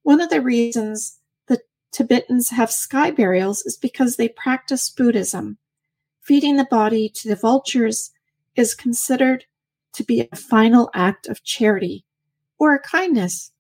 One 0.09 0.23
of 0.23 0.31
the 0.31 0.41
reasons 0.41 1.19
the 1.49 1.61
Tibetans 1.93 2.49
have 2.49 2.71
sky 2.71 3.11
burials 3.11 3.61
is 3.67 3.77
because 3.77 4.17
they 4.17 4.31
practice 4.31 4.89
Buddhism. 4.89 5.59
Feeding 6.23 6.57
the 6.57 6.65
body 6.65 7.11
to 7.11 7.29
the 7.29 7.37
vultures 7.37 8.11
is 8.57 8.75
considered 8.75 9.45
to 9.93 10.03
be 10.03 10.27
a 10.33 10.35
final 10.35 10.89
act 10.95 11.27
of 11.27 11.45
charity 11.45 12.07
or 12.59 12.75
a 12.75 12.81
kindness. 12.81 13.53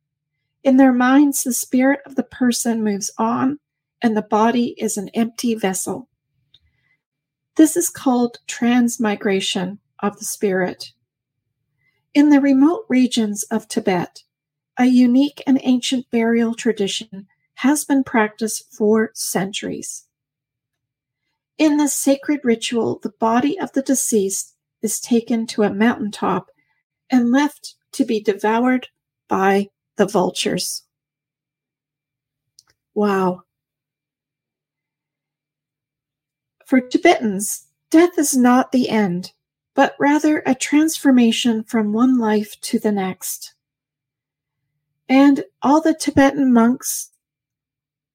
In 0.65 0.79
their 0.79 0.95
minds, 0.95 1.45
the 1.45 1.53
spirit 1.53 2.01
of 2.07 2.15
the 2.15 2.23
person 2.23 2.83
moves 2.83 3.11
on 3.19 3.59
and 4.01 4.17
the 4.17 4.23
body 4.23 4.75
is 4.79 4.97
an 4.97 5.11
empty 5.11 5.55
vessel. 5.55 6.09
This 7.57 7.77
is 7.77 7.91
called 7.91 8.39
transmigration 8.47 9.81
of 9.99 10.19
the 10.19 10.25
spirit. 10.25 10.93
In 12.15 12.31
the 12.31 12.41
remote 12.41 12.87
regions 12.89 13.43
of 13.51 13.69
Tibet, 13.69 14.23
a 14.79 14.87
unique 14.87 15.43
and 15.47 15.61
ancient 15.65 16.09
burial 16.11 16.55
tradition 16.55 17.27
has 17.55 17.85
been 17.85 18.05
practiced 18.05 18.73
for 18.73 19.11
centuries. 19.15 20.07
In 21.59 21.77
this 21.77 21.93
sacred 21.93 22.41
ritual, 22.45 23.01
the 23.03 23.13
body 23.19 23.59
of 23.59 23.73
the 23.73 23.83
deceased 23.83 24.55
is 24.81 25.01
taken 25.01 25.45
to 25.49 25.65
a 25.65 25.75
mountaintop 25.75 26.51
and 27.11 27.33
left 27.33 27.75
to 27.93 28.05
be 28.05 28.21
devoured 28.21 28.87
by 29.27 29.69
the 29.97 30.07
vultures. 30.07 30.85
Wow. 32.95 33.43
For 36.65 36.81
Tibetans, 36.81 37.67
death 37.91 38.17
is 38.19 38.37
not 38.37 38.71
the 38.71 38.89
end, 38.89 39.33
but 39.75 39.97
rather 39.99 40.43
a 40.47 40.55
transformation 40.55 41.65
from 41.65 41.93
one 41.93 42.19
life 42.19 42.61
to 42.61 42.79
the 42.79 42.93
next. 42.93 43.55
And 45.09 45.45
all 45.63 45.81
the 45.81 45.95
Tibetan 45.95 46.53
monks 46.53 47.11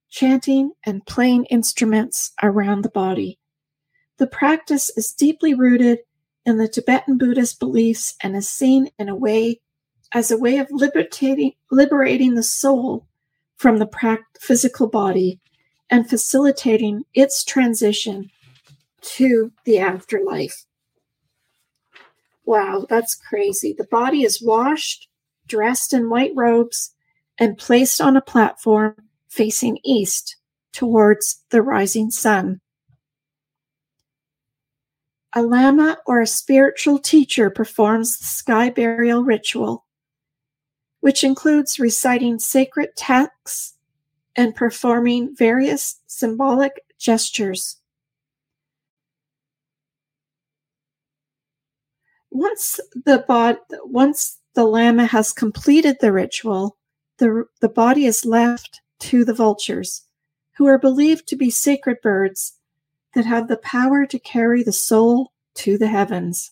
chanting 0.10 0.74
and 0.86 1.06
playing 1.06 1.46
instruments 1.46 2.34
around 2.44 2.84
the 2.84 2.90
body. 2.90 3.40
The 4.18 4.28
practice 4.28 4.92
is 4.96 5.12
deeply 5.12 5.56
rooted 5.56 6.00
in 6.46 6.58
the 6.58 6.68
Tibetan 6.68 7.18
Buddhist 7.18 7.60
beliefs 7.60 8.16
and 8.22 8.36
is 8.36 8.48
seen 8.48 8.90
in 9.00 9.10
a 9.10 9.16
way 9.16 9.60
as 10.14 10.30
a 10.30 10.38
way 10.38 10.58
of 10.58 10.68
liberating, 10.70 11.54
liberating 11.72 12.36
the 12.36 12.44
soul 12.44 13.08
from 13.58 13.80
the 13.80 14.20
physical 14.40 14.88
body 14.88 15.40
and 15.90 16.08
facilitating 16.08 17.04
its 17.14 17.44
transition 17.44 18.30
to 19.02 19.52
the 19.66 19.80
afterlife. 19.80 20.66
Wow, 22.46 22.86
that's 22.90 23.16
crazy. 23.16 23.74
The 23.76 23.86
body 23.86 24.24
is 24.24 24.44
washed, 24.44 25.08
dressed 25.48 25.94
in 25.94 26.10
white 26.10 26.32
robes, 26.36 26.94
and 27.38 27.58
placed 27.58 28.00
on 28.00 28.16
a 28.16 28.22
platform 28.22 28.96
facing 29.30 29.80
east 29.84 30.38
towards 30.72 31.44
the 31.50 31.62
rising 31.62 32.12
sun. 32.12 32.62
A 35.34 35.42
lama 35.42 35.98
or 36.06 36.22
a 36.22 36.28
spiritual 36.28 37.00
teacher 37.00 37.50
performs 37.50 38.18
the 38.18 38.26
sky 38.26 38.70
burial 38.70 39.24
ritual, 39.24 39.86
which 41.00 41.24
includes 41.24 41.80
reciting 41.80 42.38
sacred 42.38 42.96
texts 42.96 43.76
and 44.36 44.56
performing 44.56 45.36
various 45.36 46.00
symbolic 46.06 46.84
gestures. 47.00 47.78
once 52.34 52.80
the 53.06 53.24
bod- 53.28 53.60
once 53.86 54.40
the 54.54 54.66
lama 54.66 55.06
has 55.06 55.34
completed 55.34 55.98
the 56.00 56.12
ritual, 56.12 56.78
the, 57.18 57.46
the 57.60 57.70
body 57.70 58.06
is 58.06 58.26
left 58.26 58.82
to 59.00 59.26
the 59.26 59.34
vultures, 59.34 60.04
who 60.58 60.66
are 60.66 60.78
believed 60.78 61.28
to 61.28 61.36
be 61.36 61.50
sacred 61.50 61.98
birds 62.02 62.58
that 63.14 63.26
have 63.26 63.48
the 63.48 63.58
power 63.58 64.06
to 64.06 64.20
carry 64.20 64.64
the 64.64 64.74
soul 64.74 65.32
to 65.56 65.78
the 65.78 65.88
heavens. 65.88 66.52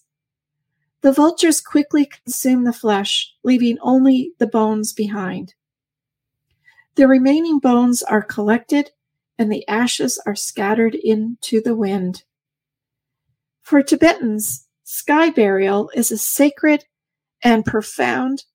The 1.02 1.12
vultures 1.12 1.62
quickly 1.62 2.06
consume 2.06 2.64
the 2.64 2.74
flesh, 2.74 3.34
leaving 3.44 3.78
only 3.82 4.34
the 4.38 4.48
bones 4.48 4.94
behind. 4.94 5.56
The 6.96 7.08
remaining 7.08 7.60
bones 7.60 8.04
are 8.04 8.22
collected 8.22 8.92
and 9.38 9.52
the 9.52 9.68
ashes 9.68 10.22
are 10.26 10.36
scattered 10.36 10.94
into 10.94 11.62
the 11.62 11.76
wind. 11.76 12.24
For 13.62 13.82
Tibetans, 13.82 14.68
Sky 14.84 15.30
burial 15.30 15.90
is 15.96 16.12
a 16.12 16.18
sacred 16.18 16.84
and 17.43 17.65
profound 17.65 18.45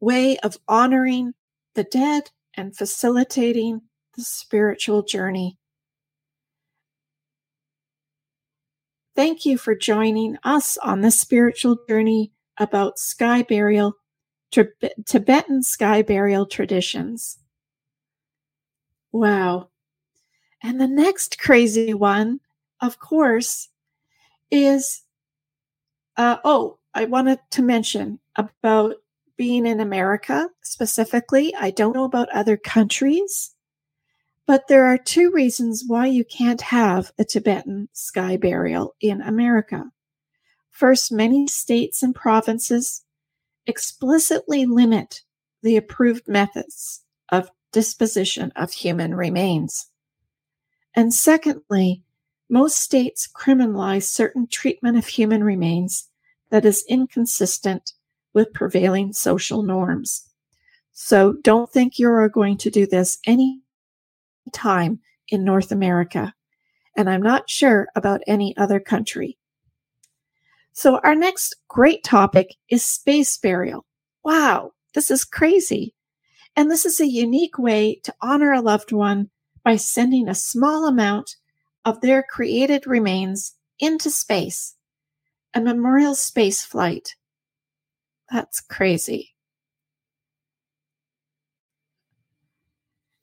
way 0.00 0.36
of 0.38 0.58
honoring 0.68 1.32
the 1.74 1.84
dead 1.84 2.30
and 2.54 2.76
facilitating 2.76 3.82
the 4.16 4.22
spiritual 4.22 5.02
journey. 5.02 5.58
Thank 9.16 9.46
you 9.46 9.56
for 9.58 9.74
joining 9.74 10.36
us 10.44 10.76
on 10.78 11.00
this 11.00 11.18
spiritual 11.18 11.78
journey 11.88 12.32
about 12.58 12.98
sky 12.98 13.42
burial, 13.42 13.94
Tibetan 14.50 15.62
sky 15.62 16.02
burial 16.02 16.46
traditions. 16.46 17.38
Wow. 19.12 19.70
And 20.62 20.80
the 20.80 20.88
next 20.88 21.38
crazy 21.38 21.94
one, 21.94 22.40
of 22.80 22.98
course, 22.98 23.68
is 24.50 25.02
uh, 26.16 26.38
oh, 26.44 26.78
I 26.94 27.06
wanted 27.06 27.40
to 27.52 27.62
mention 27.62 28.20
about 28.36 28.96
being 29.36 29.66
in 29.66 29.80
America 29.80 30.48
specifically. 30.62 31.54
I 31.54 31.70
don't 31.70 31.94
know 31.94 32.04
about 32.04 32.28
other 32.30 32.56
countries, 32.56 33.54
but 34.46 34.68
there 34.68 34.84
are 34.86 34.98
two 34.98 35.30
reasons 35.32 35.84
why 35.86 36.06
you 36.06 36.24
can't 36.24 36.60
have 36.60 37.12
a 37.18 37.24
Tibetan 37.24 37.88
sky 37.92 38.36
burial 38.36 38.94
in 39.00 39.20
America. 39.22 39.90
First, 40.70 41.12
many 41.12 41.46
states 41.46 42.02
and 42.02 42.14
provinces 42.14 43.04
explicitly 43.66 44.66
limit 44.66 45.22
the 45.62 45.76
approved 45.76 46.28
methods 46.28 47.02
of 47.30 47.50
disposition 47.72 48.52
of 48.54 48.72
human 48.72 49.14
remains. 49.14 49.90
And 50.94 51.12
secondly, 51.12 52.02
most 52.54 52.78
states 52.78 53.28
criminalize 53.34 54.04
certain 54.04 54.46
treatment 54.46 54.96
of 54.96 55.08
human 55.08 55.42
remains 55.42 56.08
that 56.50 56.64
is 56.64 56.84
inconsistent 56.88 57.94
with 58.32 58.52
prevailing 58.52 59.12
social 59.12 59.64
norms. 59.64 60.28
So 60.92 61.32
don't 61.42 61.68
think 61.68 61.98
you 61.98 62.08
are 62.08 62.28
going 62.28 62.56
to 62.58 62.70
do 62.70 62.86
this 62.86 63.18
any 63.26 63.60
time 64.52 65.00
in 65.30 65.42
North 65.42 65.72
America. 65.72 66.32
And 66.96 67.10
I'm 67.10 67.22
not 67.22 67.50
sure 67.50 67.88
about 67.96 68.20
any 68.28 68.56
other 68.56 68.78
country. 68.78 69.36
So 70.74 71.00
our 71.02 71.16
next 71.16 71.56
great 71.66 72.04
topic 72.04 72.54
is 72.68 72.84
space 72.84 73.36
burial. 73.36 73.84
Wow, 74.22 74.74
this 74.94 75.10
is 75.10 75.24
crazy. 75.24 75.92
And 76.54 76.70
this 76.70 76.86
is 76.86 77.00
a 77.00 77.10
unique 77.10 77.58
way 77.58 77.96
to 78.04 78.14
honor 78.22 78.52
a 78.52 78.60
loved 78.60 78.92
one 78.92 79.30
by 79.64 79.74
sending 79.74 80.28
a 80.28 80.36
small 80.36 80.86
amount 80.86 81.34
of 81.84 82.00
their 82.00 82.22
cremated 82.22 82.86
remains 82.86 83.54
into 83.78 84.10
space, 84.10 84.74
a 85.52 85.60
memorial 85.60 86.14
space 86.14 86.64
flight. 86.64 87.16
That's 88.30 88.60
crazy. 88.60 89.34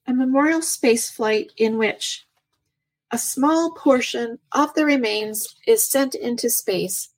A 0.08 0.13
memorial 0.13 0.62
space 0.62 1.10
flight 1.10 1.52
in 1.58 1.78
which 1.78 2.26
a 3.12 3.17
small 3.17 3.71
portion 3.71 4.39
of 4.52 4.74
the 4.74 4.86
remains 4.86 5.56
is 5.67 5.89
sent 5.89 6.15
into 6.15 6.50
space, 6.50 7.10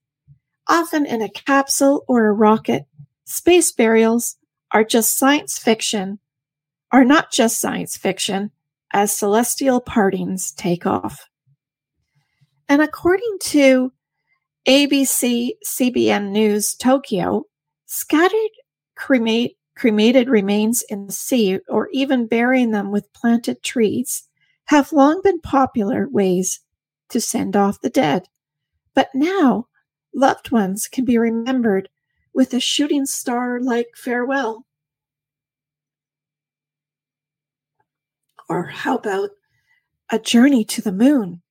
often 0.68 1.06
in 1.06 1.22
a 1.22 1.30
capsule 1.30 2.04
or 2.08 2.28
a 2.28 2.34
rocket. 2.34 2.86
Space 3.26 3.72
burials 3.72 4.38
are 4.72 4.84
just 4.84 5.18
science 5.18 5.58
fiction, 5.58 6.20
are 6.92 7.06
not 7.06 7.32
just 7.32 7.60
science 7.60 7.96
fiction, 7.96 8.52
as 8.92 9.16
celestial 9.16 9.82
partings 9.82 10.52
take 10.52 10.86
off. 10.86 11.30
And 12.70 12.82
according 12.82 13.38
to 13.42 13.92
ABC 14.68 15.52
CBN 15.66 16.32
News 16.32 16.76
Tokyo, 16.76 17.46
scattered 17.86 18.52
cremate, 18.96 19.58
cremated 19.76 20.30
remains 20.30 20.84
in 20.90 21.08
the 21.08 21.14
sea 21.14 21.60
or 21.68 21.90
even 21.92 22.28
burying 22.28 22.72
them 22.72 22.92
with 22.92 23.12
planted 23.14 23.62
trees 23.64 24.28
have 24.66 24.94
long 24.94 25.22
been 25.24 25.42
popular 25.42 26.08
ways 26.10 26.62
to 27.10 27.20
send 27.20 27.56
off 27.56 27.82
the 27.82 27.90
dead. 27.90 28.30
But 28.94 29.10
now, 29.14 29.68
loved 30.16 30.52
ones 30.52 30.88
can 30.88 31.06
be 31.06 31.18
remembered 31.18 31.90
with 32.34 32.54
a 32.54 32.60
shooting 32.60 33.06
star 33.06 33.60
like 33.60 33.90
farewell. 33.96 34.66
Or 38.48 38.68
how 38.68 38.96
about 38.96 39.32
a 40.10 40.20
journey 40.20 40.64
to 40.66 40.82
the 40.82 40.92
moon? 40.92 41.42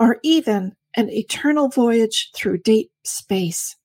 Or 0.00 0.18
even 0.22 0.74
an 0.96 1.10
eternal 1.10 1.68
voyage 1.68 2.30
through 2.34 2.58
deep 2.58 2.90
space. 3.04 3.76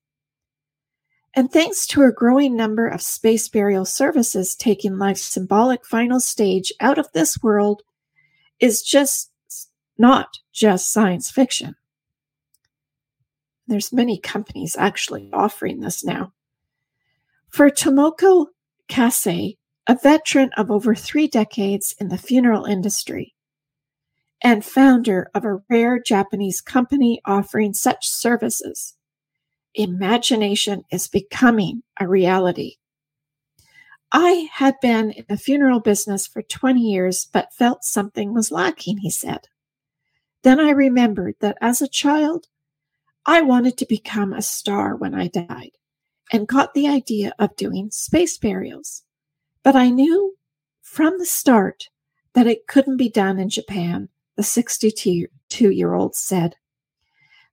And 1.36 1.52
thanks 1.52 1.86
to 1.88 2.04
a 2.04 2.14
growing 2.14 2.56
number 2.56 2.88
of 2.88 3.02
space 3.02 3.50
burial 3.50 3.84
services 3.84 4.56
taking 4.56 4.98
life's 4.98 5.22
symbolic 5.22 5.86
final 5.86 6.22
stage 6.22 6.72
out 6.80 6.98
of 6.98 7.12
this 7.12 7.44
world 7.44 7.84
is 8.62 8.82
just 8.82 9.30
not 9.98 10.40
just 10.54 10.94
science 10.94 11.30
fiction. 11.30 11.76
There's 13.68 13.92
many 13.92 14.18
companies 14.18 14.78
actually 14.80 15.30
offering 15.34 15.82
this 15.82 16.06
now. 16.06 16.32
For 17.50 17.70
Tomoko 17.70 18.48
Kase, 18.88 19.56
a 19.88 19.98
veteran 20.02 20.52
of 20.56 20.72
over 20.72 20.96
three 20.96 21.28
decades 21.28 21.94
in 22.00 22.08
the 22.08 22.18
funeral 22.18 22.64
industry 22.64 23.35
and 24.46 24.64
founder 24.64 25.28
of 25.34 25.44
a 25.44 25.58
rare 25.72 26.00
Japanese 26.00 26.62
company 26.62 27.20
offering 27.26 27.74
such 27.74 28.08
services, 28.08 28.96
imagination 29.74 30.84
is 30.92 31.08
becoming 31.08 31.82
a 32.00 32.08
reality. 32.08 32.76
I 34.12 34.48
had 34.54 34.76
been 34.84 35.10
in 35.10 35.26
the 35.28 35.36
funeral 35.36 35.80
business 35.80 36.28
for 36.28 36.44
20 36.44 36.80
years, 36.80 37.28
but 37.34 37.56
felt 37.56 37.84
something 37.84 38.36
was 38.36 38.52
lacking, 38.52 39.00
he 39.00 39.10
said. 39.10 39.48
Then 40.44 40.60
I 40.60 40.70
remembered 40.70 41.38
that 41.40 41.58
as 41.60 41.82
a 41.82 41.88
child, 41.88 42.46
I 43.26 43.42
wanted 43.42 43.80
to 43.80 43.88
become 43.88 44.32
a 44.32 44.44
star 44.44 44.96
when 44.96 45.16
I 45.16 45.28
died 45.28 45.72
and 46.32 46.48
got 46.48 46.76
the 46.76 46.88
idea 46.88 47.34
of 47.40 47.56
doing 47.56 47.90
space 47.90 48.38
burials. 48.38 49.02
But 49.64 49.76
I 49.76 49.90
knew 49.90 50.36
from 50.84 51.18
the 51.18 51.26
start 51.26 51.90
that 52.36 52.46
it 52.46 52.68
couldn't 52.68 52.98
be 52.98 53.10
done 53.10 53.40
in 53.40 53.50
Japan, 53.50 54.10
the 54.36 54.44
62 54.44 55.30
year 55.72 55.94
old 55.94 56.16
said. 56.16 56.56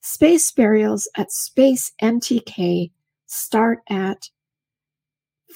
Space 0.01 0.51
burials 0.51 1.09
at 1.17 1.31
Space 1.31 1.93
NTK 2.03 2.91
start 3.27 3.81
at 3.89 4.29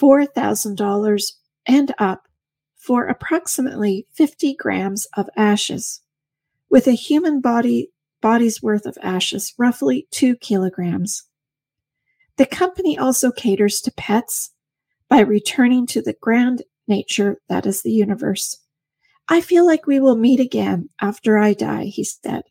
$4,000 0.00 1.32
and 1.66 1.94
up 1.98 2.28
for 2.76 3.06
approximately 3.06 4.06
50 4.12 4.54
grams 4.54 5.08
of 5.16 5.28
ashes, 5.36 6.00
with 6.70 6.86
a 6.86 6.92
human 6.92 7.40
body 7.40 7.90
body's 8.20 8.62
worth 8.62 8.86
of 8.86 8.98
ashes, 9.02 9.52
roughly 9.58 10.06
2 10.10 10.36
kilograms. 10.36 11.24
The 12.36 12.46
company 12.46 12.98
also 12.98 13.30
caters 13.30 13.80
to 13.82 13.92
pets 13.92 14.52
by 15.08 15.20
returning 15.20 15.86
to 15.88 16.02
the 16.02 16.16
grand 16.20 16.62
nature 16.88 17.38
that 17.48 17.66
is 17.66 17.82
the 17.82 17.92
universe. 17.92 18.58
I 19.28 19.40
feel 19.40 19.66
like 19.66 19.86
we 19.86 20.00
will 20.00 20.16
meet 20.16 20.40
again 20.40 20.90
after 21.00 21.38
I 21.38 21.52
die, 21.52 21.84
he 21.84 22.04
said. 22.04 22.42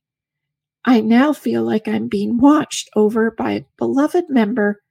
I 0.84 1.02
now 1.02 1.34
feel 1.34 1.64
like 1.64 1.88
I'm 1.88 2.08
being 2.08 2.38
watched 2.38 2.90
over 2.96 3.32
by 3.32 3.52
a 3.52 3.66
beloved 3.78 4.26
member 4.30 4.82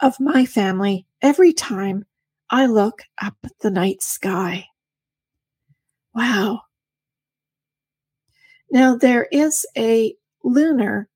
of 0.00 0.20
my 0.20 0.44
family 0.44 1.06
every 1.20 1.52
time 1.52 2.04
I 2.50 2.66
look 2.66 3.02
up 3.20 3.34
at 3.44 3.58
the 3.60 3.70
night 3.70 4.02
sky. 4.02 4.66
Wow. 6.14 6.62
Now, 8.70 8.96
there 8.96 9.26
is 9.32 9.66
a 9.76 10.14
lunar 10.44 11.08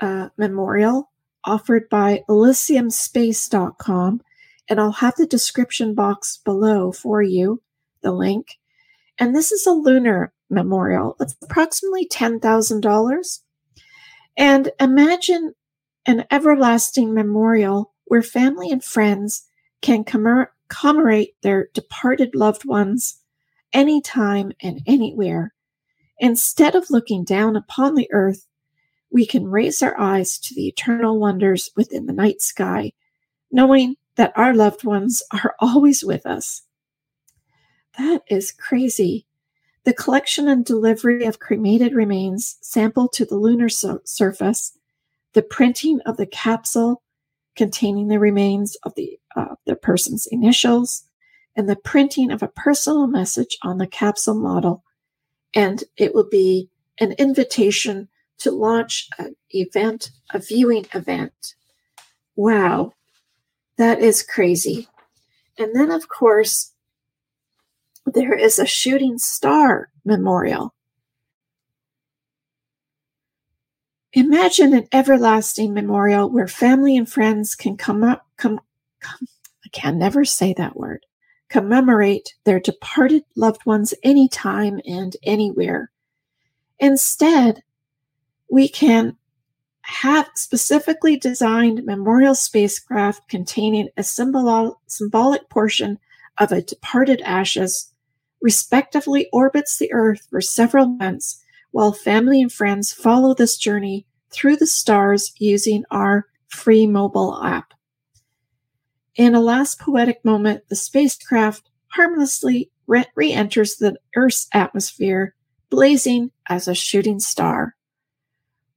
uh, 0.00 0.28
memorial 0.36 1.10
offered 1.44 1.88
by 1.88 2.22
elysiumspace.com, 2.28 4.20
and 4.68 4.80
I'll 4.80 4.92
have 4.92 5.14
the 5.16 5.26
description 5.26 5.94
box 5.94 6.38
below 6.44 6.92
for 6.92 7.22
you, 7.22 7.62
the 8.06 8.12
link. 8.12 8.58
And 9.18 9.34
this 9.34 9.50
is 9.50 9.66
a 9.66 9.72
lunar 9.72 10.32
memorial. 10.48 11.16
It's 11.18 11.34
approximately 11.42 12.06
$10,000. 12.06 13.40
And 14.36 14.70
imagine 14.78 15.54
an 16.06 16.24
everlasting 16.30 17.12
memorial 17.12 17.92
where 18.04 18.22
family 18.22 18.70
and 18.70 18.84
friends 18.84 19.44
can 19.82 20.04
commemorate 20.04 21.34
their 21.42 21.68
departed 21.74 22.36
loved 22.36 22.64
ones 22.64 23.20
anytime 23.72 24.52
and 24.62 24.82
anywhere. 24.86 25.52
Instead 26.20 26.76
of 26.76 26.90
looking 26.90 27.24
down 27.24 27.56
upon 27.56 27.96
the 27.96 28.08
earth, 28.12 28.46
we 29.10 29.26
can 29.26 29.48
raise 29.48 29.82
our 29.82 29.98
eyes 29.98 30.38
to 30.38 30.54
the 30.54 30.68
eternal 30.68 31.18
wonders 31.18 31.70
within 31.74 32.06
the 32.06 32.12
night 32.12 32.40
sky, 32.40 32.92
knowing 33.50 33.96
that 34.16 34.32
our 34.36 34.54
loved 34.54 34.84
ones 34.84 35.22
are 35.32 35.54
always 35.60 36.04
with 36.04 36.24
us. 36.24 36.62
That 37.98 38.22
is 38.28 38.52
crazy. 38.52 39.26
The 39.84 39.94
collection 39.94 40.48
and 40.48 40.64
delivery 40.64 41.24
of 41.24 41.38
cremated 41.38 41.94
remains 41.94 42.58
sampled 42.60 43.12
to 43.14 43.24
the 43.24 43.36
lunar 43.36 43.68
so- 43.68 44.00
surface, 44.04 44.76
the 45.32 45.42
printing 45.42 46.00
of 46.06 46.16
the 46.16 46.26
capsule 46.26 47.02
containing 47.54 48.08
the 48.08 48.18
remains 48.18 48.76
of 48.82 48.94
the, 48.96 49.18
uh, 49.34 49.54
the 49.64 49.76
person's 49.76 50.26
initials, 50.26 51.04
and 51.54 51.68
the 51.68 51.76
printing 51.76 52.30
of 52.30 52.42
a 52.42 52.48
personal 52.48 53.06
message 53.06 53.56
on 53.62 53.78
the 53.78 53.86
capsule 53.86 54.34
model. 54.34 54.84
And 55.54 55.82
it 55.96 56.14
will 56.14 56.28
be 56.28 56.68
an 56.98 57.12
invitation 57.12 58.08
to 58.38 58.50
launch 58.50 59.08
an 59.18 59.36
event, 59.50 60.10
a 60.34 60.38
viewing 60.38 60.86
event. 60.92 61.54
Wow, 62.34 62.92
that 63.78 64.00
is 64.00 64.22
crazy. 64.22 64.88
And 65.58 65.74
then, 65.74 65.90
of 65.90 66.08
course, 66.08 66.72
there 68.06 68.34
is 68.34 68.58
a 68.58 68.66
shooting 68.66 69.18
star 69.18 69.88
memorial. 70.04 70.72
Imagine 74.12 74.72
an 74.72 74.88
everlasting 74.92 75.74
memorial 75.74 76.30
where 76.30 76.48
family 76.48 76.96
and 76.96 77.08
friends 77.08 77.54
can 77.54 77.76
come 77.76 78.02
up, 78.02 78.24
come, 78.38 78.60
come, 79.00 79.28
I 79.64 79.68
can 79.72 79.98
never 79.98 80.24
say 80.24 80.54
that 80.54 80.76
word, 80.76 81.04
commemorate 81.50 82.34
their 82.44 82.60
departed 82.60 83.24
loved 83.34 83.66
ones 83.66 83.92
anytime 84.02 84.80
and 84.86 85.14
anywhere. 85.22 85.90
Instead, 86.78 87.62
we 88.50 88.68
can 88.68 89.16
have 89.82 90.30
specifically 90.34 91.16
designed 91.16 91.84
memorial 91.84 92.34
spacecraft 92.34 93.28
containing 93.28 93.88
a 93.96 94.02
symbol- 94.02 94.80
symbolic 94.86 95.48
portion 95.50 95.98
of 96.38 96.52
a 96.52 96.62
departed 96.62 97.20
ashes 97.22 97.92
respectively 98.40 99.28
orbits 99.32 99.78
the 99.78 99.92
Earth 99.92 100.26
for 100.30 100.40
several 100.40 100.86
months 100.86 101.42
while 101.70 101.92
family 101.92 102.40
and 102.40 102.52
friends 102.52 102.92
follow 102.92 103.34
this 103.34 103.56
journey 103.56 104.06
through 104.30 104.56
the 104.56 104.66
stars 104.66 105.32
using 105.38 105.84
our 105.90 106.26
free 106.48 106.86
mobile 106.86 107.42
app. 107.42 107.72
In 109.14 109.34
a 109.34 109.40
last 109.40 109.80
poetic 109.80 110.24
moment, 110.24 110.68
the 110.68 110.76
spacecraft 110.76 111.68
harmlessly 111.88 112.70
re 112.86 113.32
enters 113.32 113.76
the 113.76 113.96
Earth's 114.14 114.48
atmosphere, 114.52 115.34
blazing 115.70 116.30
as 116.48 116.68
a 116.68 116.74
shooting 116.74 117.18
star. 117.18 117.74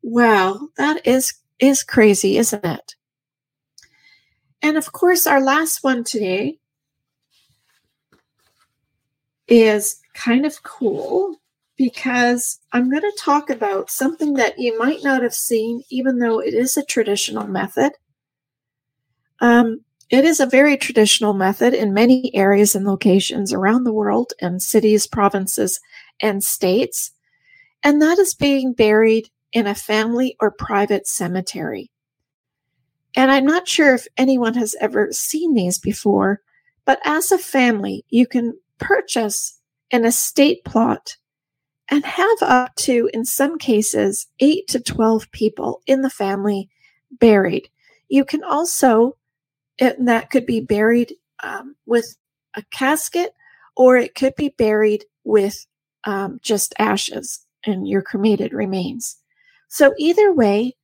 Wow, 0.01 0.69
that 0.77 1.05
is, 1.05 1.33
is 1.59 1.83
crazy, 1.83 2.37
isn't 2.37 2.65
it? 2.65 2.95
And 4.61 4.77
of 4.77 4.91
course, 4.91 5.27
our 5.27 5.41
last 5.41 5.83
one 5.83 6.03
today 6.03 6.58
is 9.49 9.99
kind 10.13 10.45
of 10.45 10.63
cool 10.63 11.39
because 11.77 12.59
I'm 12.73 12.89
going 12.89 13.03
to 13.03 13.17
talk 13.19 13.49
about 13.49 13.89
something 13.89 14.33
that 14.33 14.59
you 14.59 14.77
might 14.77 15.03
not 15.03 15.23
have 15.23 15.33
seen, 15.33 15.83
even 15.89 16.19
though 16.19 16.39
it 16.39 16.53
is 16.53 16.75
a 16.75 16.83
traditional 16.83 17.47
method. 17.47 17.93
Um, 19.39 19.85
it 20.09 20.25
is 20.25 20.39
a 20.39 20.45
very 20.45 20.75
traditional 20.75 21.33
method 21.33 21.73
in 21.73 21.93
many 21.93 22.35
areas 22.35 22.75
and 22.75 22.85
locations 22.85 23.53
around 23.53 23.83
the 23.83 23.93
world 23.93 24.33
and 24.41 24.61
cities, 24.61 25.07
provinces, 25.07 25.79
and 26.19 26.43
states. 26.43 27.11
And 27.83 28.01
that 28.01 28.19
is 28.19 28.33
being 28.33 28.73
buried 28.73 29.29
in 29.53 29.67
a 29.67 29.75
family 29.75 30.35
or 30.41 30.51
private 30.51 31.07
cemetery. 31.07 31.91
And 33.15 33.31
I'm 33.31 33.45
not 33.45 33.67
sure 33.67 33.95
if 33.95 34.07
anyone 34.17 34.55
has 34.55 34.75
ever 34.81 35.11
seen 35.11 35.53
these 35.53 35.79
before, 35.79 36.41
but 36.85 36.99
as 37.05 37.31
a 37.31 37.37
family, 37.37 38.03
you 38.09 38.27
can 38.27 38.57
purchase 38.79 39.59
an 39.91 40.05
estate 40.05 40.63
plot 40.63 41.17
and 41.89 42.05
have 42.05 42.41
up 42.41 42.75
to, 42.75 43.09
in 43.13 43.25
some 43.25 43.57
cases, 43.57 44.27
8 44.39 44.67
to 44.67 44.79
12 44.79 45.31
people 45.31 45.81
in 45.87 46.01
the 46.01 46.09
family 46.09 46.69
buried. 47.11 47.69
You 48.09 48.25
can 48.25 48.43
also, 48.43 49.17
and 49.79 50.07
that 50.07 50.29
could 50.29 50.45
be 50.45 50.61
buried 50.61 51.15
um, 51.43 51.75
with 51.85 52.15
a 52.55 52.63
casket 52.71 53.33
or 53.75 53.97
it 53.97 54.15
could 54.15 54.35
be 54.35 54.49
buried 54.49 55.05
with 55.23 55.65
um, 56.03 56.39
just 56.41 56.73
ashes 56.79 57.45
and 57.65 57.87
your 57.87 58.01
cremated 58.01 58.53
remains. 58.53 59.17
So, 59.67 59.93
either 59.97 60.33
way, 60.33 60.75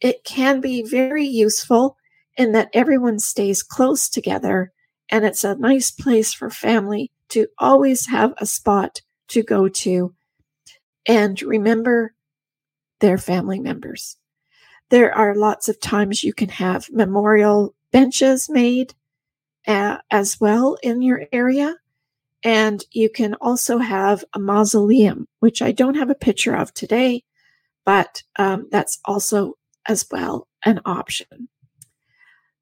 it 0.00 0.24
can 0.24 0.60
be 0.60 0.82
very 0.82 1.26
useful 1.26 1.96
in 2.36 2.52
that 2.52 2.70
everyone 2.72 3.18
stays 3.18 3.62
close 3.62 4.08
together 4.08 4.72
and 5.10 5.24
it's 5.24 5.44
a 5.44 5.56
nice 5.56 5.90
place 5.90 6.32
for 6.32 6.50
family 6.50 7.10
to 7.30 7.46
always 7.58 8.06
have 8.06 8.34
a 8.38 8.46
spot 8.46 9.00
to 9.28 9.42
go 9.42 9.68
to 9.68 10.14
and 11.06 11.40
remember 11.42 12.14
their 13.00 13.18
family 13.18 13.60
members. 13.60 14.16
There 14.90 15.14
are 15.14 15.34
lots 15.34 15.68
of 15.68 15.80
times 15.80 16.24
you 16.24 16.32
can 16.32 16.48
have 16.48 16.88
memorial 16.90 17.74
benches 17.92 18.48
made 18.48 18.94
uh, 19.66 19.98
as 20.10 20.40
well 20.40 20.76
in 20.82 21.02
your 21.02 21.26
area. 21.32 21.76
And 22.42 22.84
you 22.92 23.10
can 23.10 23.34
also 23.34 23.78
have 23.78 24.24
a 24.32 24.38
mausoleum, 24.38 25.26
which 25.40 25.60
I 25.60 25.72
don't 25.72 25.96
have 25.96 26.10
a 26.10 26.14
picture 26.14 26.54
of 26.54 26.72
today, 26.72 27.24
but 27.84 28.22
um, 28.36 28.68
that's 28.70 28.98
also 29.04 29.54
as 29.86 30.06
well 30.10 30.46
an 30.64 30.80
option. 30.84 31.48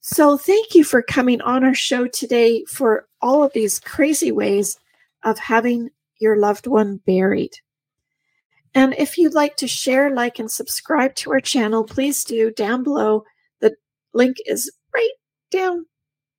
So 0.08 0.38
thank 0.38 0.76
you 0.76 0.84
for 0.84 1.02
coming 1.02 1.40
on 1.40 1.64
our 1.64 1.74
show 1.74 2.06
today 2.06 2.64
for 2.66 3.08
all 3.20 3.42
of 3.42 3.52
these 3.54 3.80
crazy 3.80 4.30
ways 4.30 4.78
of 5.24 5.36
having 5.36 5.90
your 6.20 6.38
loved 6.38 6.68
one 6.68 6.98
buried. 7.04 7.54
And 8.72 8.94
if 8.98 9.18
you'd 9.18 9.34
like 9.34 9.56
to 9.56 9.66
share, 9.66 10.14
like, 10.14 10.38
and 10.38 10.48
subscribe 10.48 11.16
to 11.16 11.32
our 11.32 11.40
channel, 11.40 11.82
please 11.82 12.22
do 12.22 12.52
down 12.52 12.84
below. 12.84 13.24
The 13.58 13.74
link 14.14 14.36
is 14.46 14.70
right 14.94 15.10
down 15.50 15.86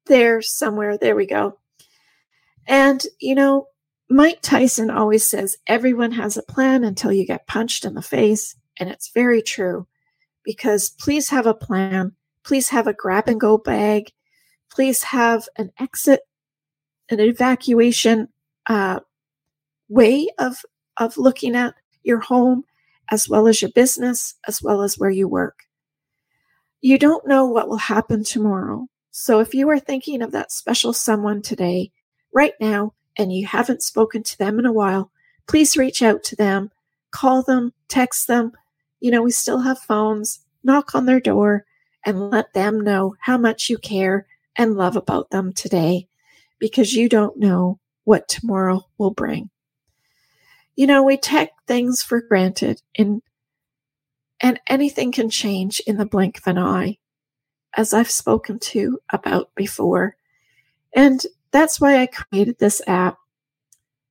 there 0.05 0.41
somewhere. 0.41 0.97
There 0.97 1.17
we 1.17 1.25
go. 1.25 1.59
And, 2.67 3.03
you 3.19 3.35
know, 3.35 3.67
Mike 4.09 4.39
Tyson 4.41 4.89
always 4.89 5.27
says 5.27 5.57
everyone 5.67 6.13
has 6.13 6.37
a 6.37 6.41
plan 6.43 6.85
until 6.85 7.11
you 7.11 7.27
get 7.27 7.47
punched 7.47 7.83
in 7.83 7.95
the 7.95 8.01
face. 8.01 8.55
And 8.79 8.87
it's 8.87 9.11
very 9.13 9.41
true 9.41 9.87
because 10.45 10.89
please 10.89 11.27
have 11.31 11.45
a 11.45 11.53
plan. 11.53 12.15
Please 12.47 12.69
have 12.69 12.87
a 12.87 12.93
grab 12.93 13.27
and 13.27 13.41
go 13.41 13.57
bag. 13.57 14.13
Please 14.71 15.03
have 15.03 15.49
an 15.57 15.69
exit, 15.77 16.21
an 17.09 17.19
evacuation 17.19 18.29
uh, 18.67 19.01
way 19.89 20.29
of, 20.39 20.63
of 20.95 21.17
looking 21.17 21.57
at 21.57 21.75
your 22.03 22.21
home, 22.21 22.63
as 23.11 23.27
well 23.27 23.47
as 23.47 23.61
your 23.61 23.71
business, 23.71 24.35
as 24.47 24.61
well 24.61 24.81
as 24.81 24.97
where 24.97 25.09
you 25.09 25.27
work. 25.27 25.63
You 26.79 26.97
don't 26.97 27.27
know 27.27 27.45
what 27.45 27.67
will 27.67 27.75
happen 27.75 28.23
tomorrow. 28.23 28.87
So 29.11 29.41
if 29.41 29.53
you 29.53 29.69
are 29.69 29.79
thinking 29.79 30.21
of 30.21 30.31
that 30.31 30.53
special 30.53 30.93
someone 30.93 31.41
today, 31.41 31.91
right 32.33 32.53
now, 32.61 32.93
and 33.17 33.33
you 33.33 33.45
haven't 33.45 33.83
spoken 33.83 34.23
to 34.23 34.37
them 34.37 34.57
in 34.57 34.65
a 34.65 34.71
while, 34.71 35.11
please 35.47 35.75
reach 35.75 36.01
out 36.01 36.23
to 36.23 36.37
them, 36.37 36.71
call 37.11 37.43
them, 37.43 37.73
text 37.89 38.27
them. 38.27 38.53
You 39.01 39.11
know, 39.11 39.21
we 39.21 39.31
still 39.31 39.59
have 39.59 39.79
phones, 39.79 40.39
knock 40.63 40.95
on 40.95 41.07
their 41.07 41.19
door, 41.19 41.65
and 42.05 42.29
let 42.29 42.53
them 42.53 42.79
know 42.81 43.15
how 43.19 43.37
much 43.37 43.69
you 43.69 43.77
care 43.77 44.27
and 44.55 44.75
love 44.75 44.95
about 44.95 45.29
them 45.29 45.53
today 45.53 46.07
because 46.59 46.93
you 46.93 47.09
don't 47.09 47.37
know 47.37 47.79
what 48.03 48.27
tomorrow 48.27 48.85
will 48.97 49.11
bring. 49.11 49.49
You 50.75 50.87
know, 50.87 51.03
we 51.03 51.17
take 51.17 51.49
things 51.67 52.01
for 52.01 52.21
granted 52.21 52.81
in, 52.95 53.21
and 54.39 54.59
anything 54.67 55.11
can 55.11 55.29
change 55.29 55.81
in 55.81 55.97
the 55.97 56.05
blink 56.05 56.37
of 56.37 56.47
an 56.47 56.57
eye, 56.57 56.97
as 57.75 57.93
I've 57.93 58.11
spoken 58.11 58.59
to 58.59 58.99
about 59.11 59.49
before. 59.55 60.15
And 60.95 61.25
that's 61.51 61.81
why 61.81 61.99
I 61.99 62.05
created 62.05 62.59
this 62.59 62.81
app. 62.87 63.17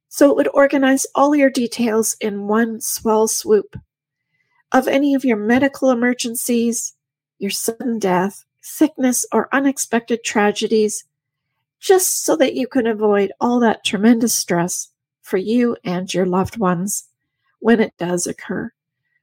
So 0.08 0.30
it 0.30 0.36
would 0.36 0.48
organize 0.52 1.06
all 1.14 1.36
your 1.36 1.50
details 1.50 2.16
in 2.20 2.48
one 2.48 2.80
swell 2.80 3.28
swoop 3.28 3.76
of 4.72 4.88
any 4.88 5.14
of 5.14 5.24
your 5.24 5.36
medical 5.36 5.90
emergencies, 5.90 6.94
your 7.38 7.50
sudden 7.50 7.98
death, 7.98 8.44
sickness, 8.60 9.26
or 9.32 9.48
unexpected 9.52 10.24
tragedies, 10.24 11.04
just 11.78 12.24
so 12.24 12.36
that 12.36 12.54
you 12.54 12.66
can 12.66 12.86
avoid 12.86 13.32
all 13.40 13.60
that 13.60 13.84
tremendous 13.84 14.34
stress 14.34 14.90
for 15.22 15.36
you 15.36 15.76
and 15.84 16.12
your 16.12 16.26
loved 16.26 16.56
ones 16.56 17.08
when 17.60 17.80
it 17.80 17.96
does 17.98 18.26
occur. 18.26 18.72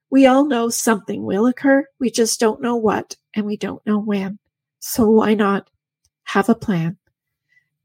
We 0.10 0.26
all 0.28 0.46
know 0.46 0.70
something 0.70 1.24
will 1.24 1.48
occur. 1.48 1.88
We 2.00 2.12
just 2.12 2.40
don't 2.40 2.62
know 2.62 2.76
what 2.76 3.16
and 3.34 3.46
we 3.46 3.58
don't 3.58 3.86
know 3.86 4.00
when. 4.00 4.38
So 4.80 5.10
why 5.10 5.34
not 5.34 5.70
have 6.26 6.50
a 6.50 6.56
plan? 6.56 6.98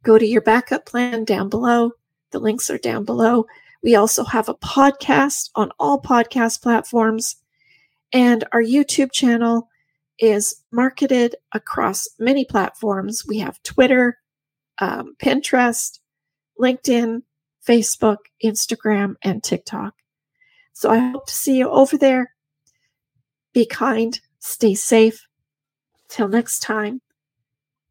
Go 0.02 0.18
to 0.18 0.26
your 0.26 0.42
backup 0.42 0.84
plan 0.84 1.24
down 1.24 1.48
below. 1.48 1.92
The 2.30 2.38
links 2.38 2.70
are 2.70 2.78
down 2.78 3.04
below. 3.04 3.46
We 3.82 3.94
also 3.94 4.24
have 4.24 4.48
a 4.48 4.54
podcast 4.54 5.50
on 5.54 5.70
all 5.78 6.00
podcast 6.00 6.60
platforms. 6.60 7.36
And 8.12 8.44
our 8.52 8.62
YouTube 8.62 9.12
channel 9.12 9.68
is 10.18 10.62
marketed 10.72 11.37
across 11.52 12.09
many 12.18 12.44
platforms. 12.44 13.24
We 13.26 13.38
have 13.38 13.62
Twitter, 13.62 14.18
um, 14.78 15.14
Pinterest, 15.22 15.98
LinkedIn, 16.59 17.22
Facebook, 17.66 18.18
Instagram, 18.44 19.14
and 19.22 19.42
TikTok. 19.42 19.94
So 20.72 20.90
I 20.90 20.98
hope 20.98 21.26
to 21.26 21.35
see 21.35 21.59
you 21.59 21.68
over 21.68 21.96
there. 21.96 22.35
Be 23.52 23.66
kind, 23.66 24.20
stay 24.38 24.74
safe. 24.74 25.26
Till 26.09 26.28
next 26.28 26.61
time, 26.61 27.00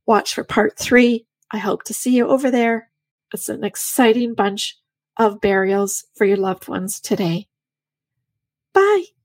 watch 0.06 0.34
for 0.34 0.44
part 0.44 0.78
three. 0.78 1.26
I 1.52 1.58
hope 1.60 1.84
to 1.84 1.94
see 1.94 2.16
you 2.16 2.28
over 2.28 2.50
there. 2.50 2.90
It's 3.34 3.50
an 3.50 3.64
exciting 3.64 4.34
bunch 4.34 4.78
of 5.18 5.42
burials 5.42 6.06
for 6.16 6.26
your 6.26 6.38
loved 6.38 6.68
ones 6.68 7.00
today. 7.00 7.48
Bye. 8.74 9.17